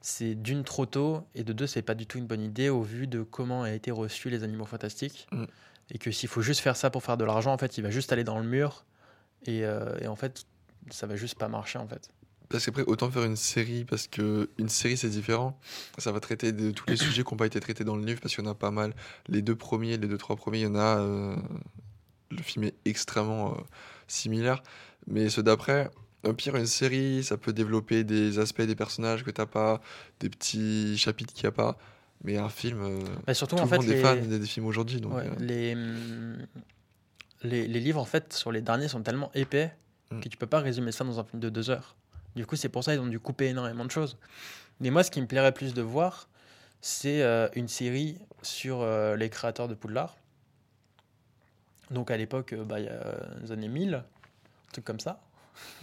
[0.00, 2.82] c'est d'une trop tôt et de deux c'est pas du tout une bonne idée au
[2.82, 5.44] vu de comment a été reçu les animaux fantastiques Mm.
[5.90, 7.90] et que s'il faut juste faire ça pour faire de l'argent en fait il va
[7.90, 8.84] juste aller dans le mur
[9.46, 10.44] et, euh, et en fait
[10.90, 12.10] ça va juste pas marcher en fait.
[12.48, 15.58] Parce qu'après, autant faire une série, parce que une série, c'est différent.
[15.96, 18.20] Ça va traiter de tous les sujets qui n'ont pas été traités dans le livre,
[18.20, 18.92] parce qu'il y en a pas mal.
[19.28, 20.98] Les deux premiers, les deux, trois premiers, il y en a.
[20.98, 21.34] euh,
[22.36, 23.60] le film est extrêmement euh,
[24.08, 24.62] similaire.
[25.06, 25.90] Mais ceux d'après,
[26.24, 29.80] au pire, une série, ça peut développer des aspects des personnages que t'as pas,
[30.20, 31.76] des petits chapitres qu'il n'y a pas.
[32.24, 34.38] Mais un film, euh, Bah, surtout tout en le fait monde les, est fan des,
[34.38, 35.00] des films aujourd'hui.
[35.00, 36.38] Donc, ouais, euh, les, hum,
[37.42, 39.72] les, les livres en fait sur les derniers sont tellement épais
[40.12, 40.20] Mm.
[40.20, 41.96] que tu peux pas résumer ça dans un film de deux heures.
[42.36, 44.18] Du coup c'est pour ça qu'ils ont dû couper énormément de choses.
[44.80, 46.28] Mais moi ce qui me plairait plus de voir
[46.80, 50.16] c'est euh, une série sur euh, les créateurs de Poudlard.
[51.92, 54.04] Donc à l'époque, euh, bah, il y a les années 1000, un
[54.72, 55.20] truc comme ça.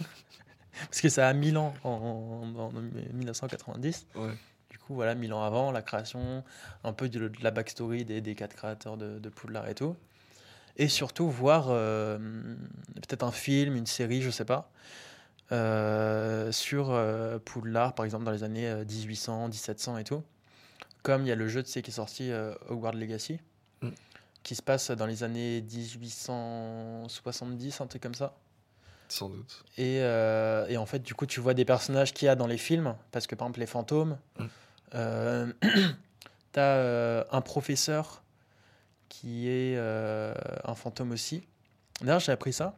[0.88, 2.72] Parce que ça a 1000 ans en, en- en
[3.12, 4.06] 1990.
[4.16, 4.32] ouais.
[4.70, 6.44] Du coup, voilà, 1000 ans avant, la création,
[6.84, 9.96] un peu de, de la backstory des, des quatre créateurs de, de Poudlard et tout.
[10.76, 12.18] Et surtout, voir euh,
[12.94, 14.70] peut-être un film, une série, je sais pas,
[15.50, 20.22] euh, sur euh, Poudlard, par exemple, dans les années euh, 1800, 1700 et tout.
[21.02, 22.30] Comme il y a le jeu de C qui est sorti,
[22.68, 23.40] Hogwarts Legacy.
[24.42, 28.34] Qui se passe dans les années 1870, un truc comme ça.
[29.08, 29.64] Sans doute.
[29.76, 32.46] Et, euh, et en fait, du coup, tu vois des personnages qu'il y a dans
[32.46, 34.44] les films, parce que par exemple, les fantômes, Mm.
[34.94, 35.52] euh,
[36.52, 38.22] t'as euh, un professeur
[39.08, 41.42] qui est un fantôme aussi.
[42.00, 42.76] D'ailleurs, j'ai appris ça.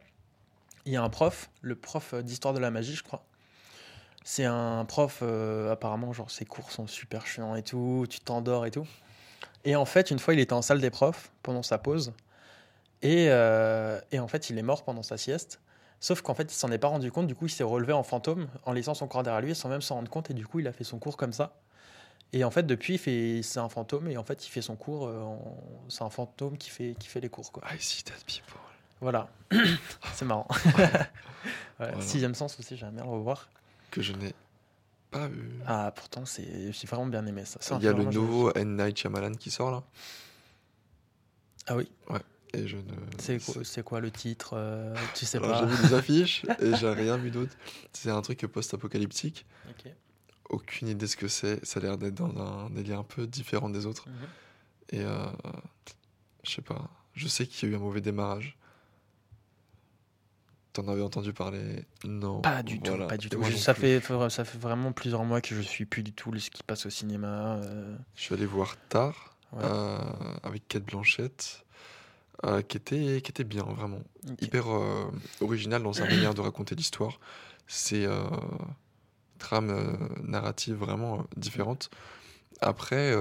[0.85, 3.23] Il y a un prof, le prof d'histoire de la magie, je crois.
[4.25, 5.21] C'est un prof,
[5.71, 8.87] apparemment, genre ses cours sont super chiants et tout, tu t'endors et tout.
[9.65, 12.13] Et en fait, une fois, il était en salle des profs pendant sa pause.
[13.01, 15.59] Et, euh, et en fait, il est mort pendant sa sieste.
[15.99, 17.27] Sauf qu'en fait, il s'en est pas rendu compte.
[17.27, 19.81] Du coup, il s'est relevé en fantôme en laissant son corps derrière lui sans même
[19.81, 20.29] s'en rendre compte.
[20.29, 21.53] Et du coup, il a fait son cours comme ça.
[22.33, 24.09] Et en fait, depuis, c'est un fantôme.
[24.09, 25.07] Et en fait, il fait son cours.
[25.07, 27.51] euh, en- C'est un fantôme qui fait, qui fait les cours.
[27.51, 27.63] Quoi.
[27.73, 28.57] I see dead people.
[29.01, 29.29] Voilà.
[30.13, 30.47] c'est marrant.
[31.79, 32.01] Ouais, Voilà.
[32.01, 33.49] Sixième sens aussi, j'aimerais bien le revoir.
[33.91, 34.33] Que je n'ai
[35.13, 35.49] pas vu.
[35.65, 36.71] Ah, pourtant, c'est...
[36.71, 37.59] j'ai vraiment bien aimé ça.
[37.77, 38.75] Il y a le nouveau N.
[38.77, 39.83] Night Shyamalan qui sort là.
[41.67, 41.89] Ah oui
[42.53, 42.83] Et je ne.
[43.19, 45.59] C'est quoi, c'est quoi le titre euh, Tu sais Alors, pas.
[45.59, 47.55] j'ai vu des affiches et j'ai rien vu d'autre.
[47.93, 49.45] C'est un truc post-apocalyptique.
[49.69, 49.91] Ok.
[50.49, 51.65] Aucune idée ce que c'est.
[51.65, 54.09] Ça a l'air d'être dans un délire un peu différent des autres.
[54.09, 54.15] Mhm.
[54.89, 55.25] Et euh,
[56.43, 56.89] je sais pas.
[57.15, 58.57] Je sais qu'il y a eu un mauvais démarrage.
[60.73, 61.85] T'en avais entendu parler?
[62.03, 62.41] Non.
[62.41, 63.03] Pas du Voilà.
[63.03, 63.39] tout, pas du Et tout.
[63.39, 66.13] moi Je- non ça, fait, ça fait vraiment plusieurs mois que je suis plus du
[66.13, 67.57] tout ce qui passe au cinéma.
[67.63, 69.59] euh, Je suis allé voir Tar ouais.
[69.63, 69.97] euh,
[70.41, 71.63] avec Kate Blanchett.
[72.45, 74.01] euh, qui, était, qui était bien, vraiment.
[74.41, 75.05] Hyper euh,
[75.39, 77.19] original dans sa manière de raconter l'histoire.
[77.67, 78.05] C'est
[79.39, 81.89] trame narrative vraiment différente.
[82.61, 83.13] Après,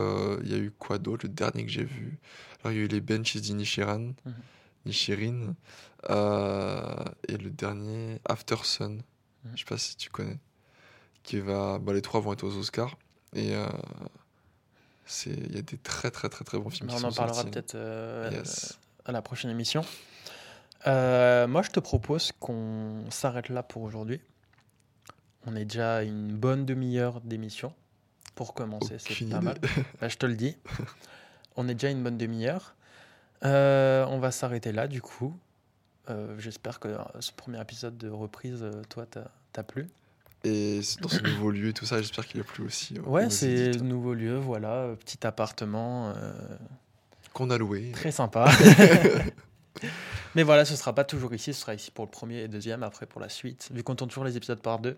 [0.42, 1.26] il y a eu quoi d'autre?
[1.26, 2.18] Le dernier que j'ai vu.
[2.62, 4.12] Alors, il y a eu les Benches d'Inishiran,
[4.84, 4.90] Mhm.
[4.90, 5.54] Nishirin.
[6.10, 9.02] euh, et le dernier, After Sun.
[9.54, 10.38] Je sais pas si tu connais.
[11.22, 12.96] Qui va, bah, les trois vont être aux Oscars.
[13.34, 13.66] Et euh,
[15.06, 17.16] c'est- il y a des très très très très bons films On qui en sont
[17.16, 18.78] parlera peut-être euh, Yes.
[19.04, 19.84] à la prochaine émission.
[20.88, 24.20] Euh, moi, je te propose qu'on s'arrête là pour aujourd'hui.
[25.46, 27.72] On est déjà à une bonne demi-heure d'émission.
[28.34, 29.58] Pour commencer, c'est pas mal.
[30.00, 30.56] Bah, je te le dis.
[31.56, 32.74] On est déjà à une bonne demi-heure.
[33.44, 35.36] Euh, on va s'arrêter là, du coup.
[36.10, 39.06] Euh, J'espère que euh, ce premier épisode de reprise, toi,
[39.52, 39.88] t'as plu.
[40.44, 42.98] Et dans ce nouveau lieu et tout ça, j'espère qu'il a plu aussi.
[43.00, 43.84] Ouais, c'est éditeurs.
[43.84, 46.32] nouveau lieu, voilà, petit appartement, euh,
[47.32, 47.92] Qu'on a loué.
[47.92, 48.50] très sympa.
[50.34, 52.82] Mais voilà, ce sera pas toujours ici, ce sera ici pour le premier et deuxième,
[52.82, 53.68] après pour la suite.
[53.72, 54.96] Vu qu'on tourne toujours les épisodes par deux,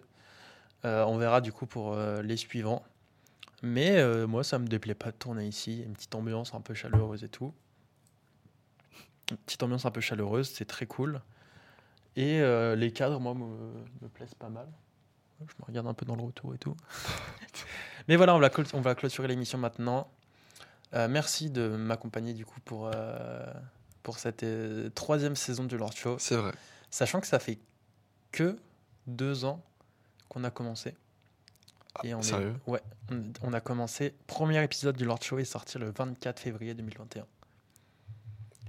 [0.84, 2.82] euh, on verra du coup pour euh, les suivants.
[3.62, 5.82] Mais moi, ça me déplaît pas de tourner ici.
[5.86, 7.54] Une petite ambiance un peu chaleureuse et tout.
[9.46, 11.20] Petite ambiance un peu chaleureuse, c'est très cool.
[12.16, 13.44] Et euh, les cadres, moi, me,
[14.02, 14.66] me plaisent pas mal.
[15.40, 16.76] Je me regarde un peu dans le retour et tout.
[18.08, 20.10] Mais voilà, on va, on va clôturer l'émission maintenant.
[20.94, 23.44] Euh, merci de m'accompagner du coup pour, euh,
[24.02, 24.44] pour cette
[24.94, 26.16] troisième saison du Lord Show.
[26.18, 26.52] C'est vrai.
[26.90, 27.58] Sachant que ça fait
[28.30, 28.56] que
[29.06, 29.62] deux ans
[30.28, 30.94] qu'on a commencé.
[32.04, 32.54] Et on est- Ah, Sérieux?
[32.66, 34.14] Ouais, on, on a commencé.
[34.26, 37.26] Premier épisode du Lord Show est sorti le 24 février 2021.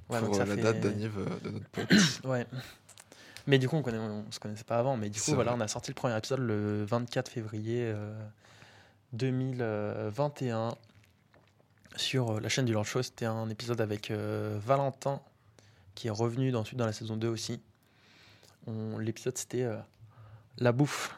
[0.10, 1.90] Ouais, donc Pour ça euh, la fait- date d'anniv euh, de notre pote.
[2.26, 2.46] Ouais.
[3.48, 4.98] Mais du coup, on, connaît, on se connaissait pas avant.
[4.98, 5.60] Mais du coup, voilà, vrai.
[5.60, 8.14] on a sorti le premier épisode le 24 février euh,
[9.14, 10.76] 2021
[11.96, 13.02] sur euh, la chaîne du Lord Show.
[13.04, 15.22] C'était un épisode avec euh, Valentin
[15.96, 17.62] qui est revenu dans- ensuite dans la saison 2 aussi.
[19.00, 19.78] L'épisode, c'était euh,
[20.58, 21.16] la bouffe.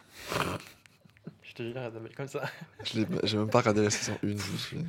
[1.43, 2.41] Je te jure, elle s'appelle comme ça.
[2.83, 4.27] Je J'ai même pas regardé la saison 1.
[4.27, 4.85] Je me souviens.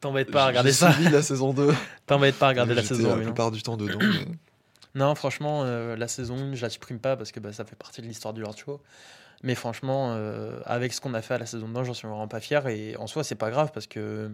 [0.00, 0.92] T'embêtes pas à regarder ça.
[0.92, 1.72] suivi la saison 2.
[2.06, 3.18] T'embêtes pas à regarder la saison la 1.
[3.18, 3.22] hein.
[3.24, 3.98] plupart du temps dedans.
[4.00, 4.26] mais-
[4.96, 7.76] Non, franchement, euh, la saison 1, je la supprime pas parce que bah, ça fait
[7.76, 8.80] partie de l'histoire du Lord Show.
[9.42, 12.26] Mais franchement, euh, avec ce qu'on a fait à la saison 1, j'en suis vraiment
[12.28, 12.66] pas fier.
[12.66, 14.30] Et en soi, c'est pas grave parce que.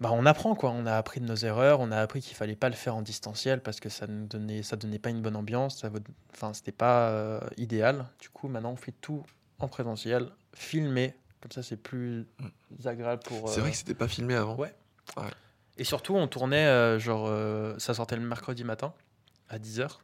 [0.00, 0.70] Bah, on apprend quoi.
[0.70, 1.80] On a appris de nos erreurs.
[1.80, 4.62] On a appris qu'il fallait pas le faire en distanciel parce que ça ne donnait,
[4.62, 5.78] ça donnait pas une bonne ambiance.
[5.80, 5.98] Ça, vaut-
[6.32, 8.06] enfin, c'était pas euh, idéal.
[8.20, 9.22] Du coup, maintenant, on fait tout
[9.58, 11.14] en présentiel, filmé.
[11.40, 12.26] Comme ça, c'est plus
[12.84, 13.48] agréable pour.
[13.48, 14.56] C'est euh, vrai que c'était pas filmé avant.
[14.56, 14.74] Ouais.
[15.78, 18.92] Et surtout, on tournait, euh, genre, euh, ça sortait le mercredi matin
[19.48, 20.00] à 10h,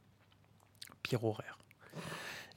[1.03, 1.59] pire horaire.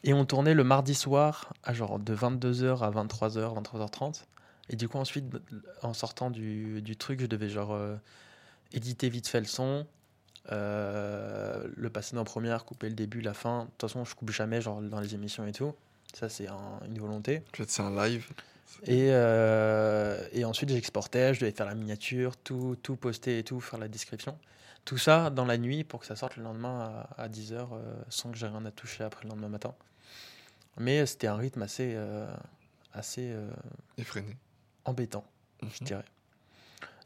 [0.04, 4.24] Et on tournait le mardi soir à genre de 22h à 23h, 23h30.
[4.70, 5.26] Et du coup, ensuite,
[5.84, 7.96] en sortant du, du truc, je devais genre euh,
[8.72, 9.86] éditer vite fait le son,
[10.52, 13.66] euh, le passer dans première, couper le début, la fin.
[13.66, 15.76] De toute façon, je coupe jamais genre dans les émissions et tout.
[16.14, 17.42] Ça, c'est un- une volonté.
[17.52, 18.28] Peut-être c'est un live.
[18.84, 23.60] Et, euh, et ensuite, j'exportais, je devais faire la miniature, tout, tout poster et tout,
[23.60, 24.38] faire la description.
[24.86, 27.68] Tout ça dans la nuit pour que ça sorte le lendemain à, 10h
[28.10, 29.76] sans que j'ai rien à toucher après le lendemain matin.
[30.78, 32.26] Mais euh, c'était un rythme assez, euh,
[32.94, 33.50] assez euh,
[33.98, 34.38] Effréné.
[34.86, 35.26] embêtant,
[35.62, 35.88] je Mhm.
[35.88, 36.06] dirais.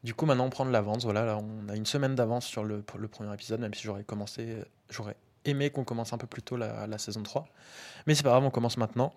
[0.03, 1.03] Du coup, maintenant, on prend de l'avance.
[1.05, 4.57] Voilà, là, on a une semaine d'avance sur le premier épisode, même si j'aurais commencé,
[4.89, 7.47] j'aurais aimé qu'on commence un peu plus tôt la, la saison 3.
[8.05, 9.14] Mais c'est pas grave, on commence maintenant.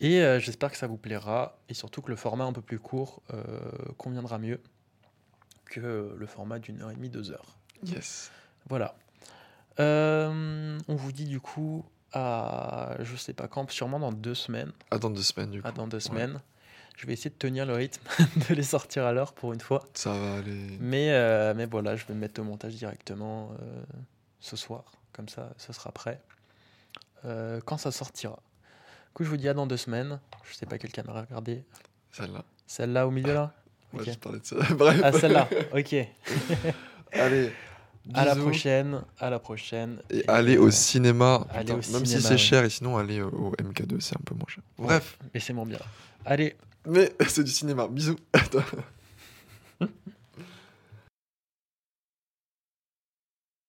[0.00, 1.58] Et euh, j'espère que ça vous plaira.
[1.68, 3.42] Et surtout que le format un peu plus court euh,
[3.98, 4.60] conviendra mieux
[5.66, 7.56] que le format d'une heure et demie, deux heures.
[7.84, 8.30] Yes.
[8.68, 8.94] Voilà.
[9.78, 14.72] Euh, on vous dit du coup à, je sais pas quand, sûrement dans deux semaines.
[14.90, 15.68] À dans deux semaines, du coup.
[15.68, 16.00] À dans deux Ouais.
[16.02, 16.40] semaines.
[16.96, 18.02] Je vais essayer de tenir le rythme,
[18.50, 19.84] de les sortir à l'heure pour une fois.
[19.94, 20.76] Ça va aller.
[20.80, 23.50] Mais, mais voilà, je vais me mettre au montage directement
[24.40, 24.84] ce soir.
[25.12, 26.20] Comme ça, ce sera prêt.
[27.24, 28.38] Quand ça sortira.
[29.10, 30.20] Du coup, je vous dis à dans deux semaines.
[30.48, 31.64] Je sais pas quelle caméra regarder.
[32.12, 32.44] Celle-là.
[32.66, 33.52] Celle-là au milieu là
[33.92, 34.10] Ouais, Ok.
[34.12, 34.56] je parlais de ça.
[34.74, 35.00] Bref.
[35.02, 35.48] Ah, celle-là.
[35.74, 35.94] Ok.
[37.12, 37.52] Allez.
[38.14, 38.46] À la bisous.
[38.46, 39.02] prochaine.
[39.18, 40.00] À la prochaine.
[40.10, 41.44] Et allez au cinéma.
[41.50, 42.38] Allez Putain, au même si c'est ouais.
[42.38, 44.62] cher, et sinon, allez euh, au MK2, c'est un peu moins cher.
[44.78, 45.18] Bref.
[45.34, 45.78] Laissez-moi bien.
[46.24, 46.56] Allez.
[46.86, 47.88] Mais c'est du cinéma.
[47.88, 48.16] Bisous.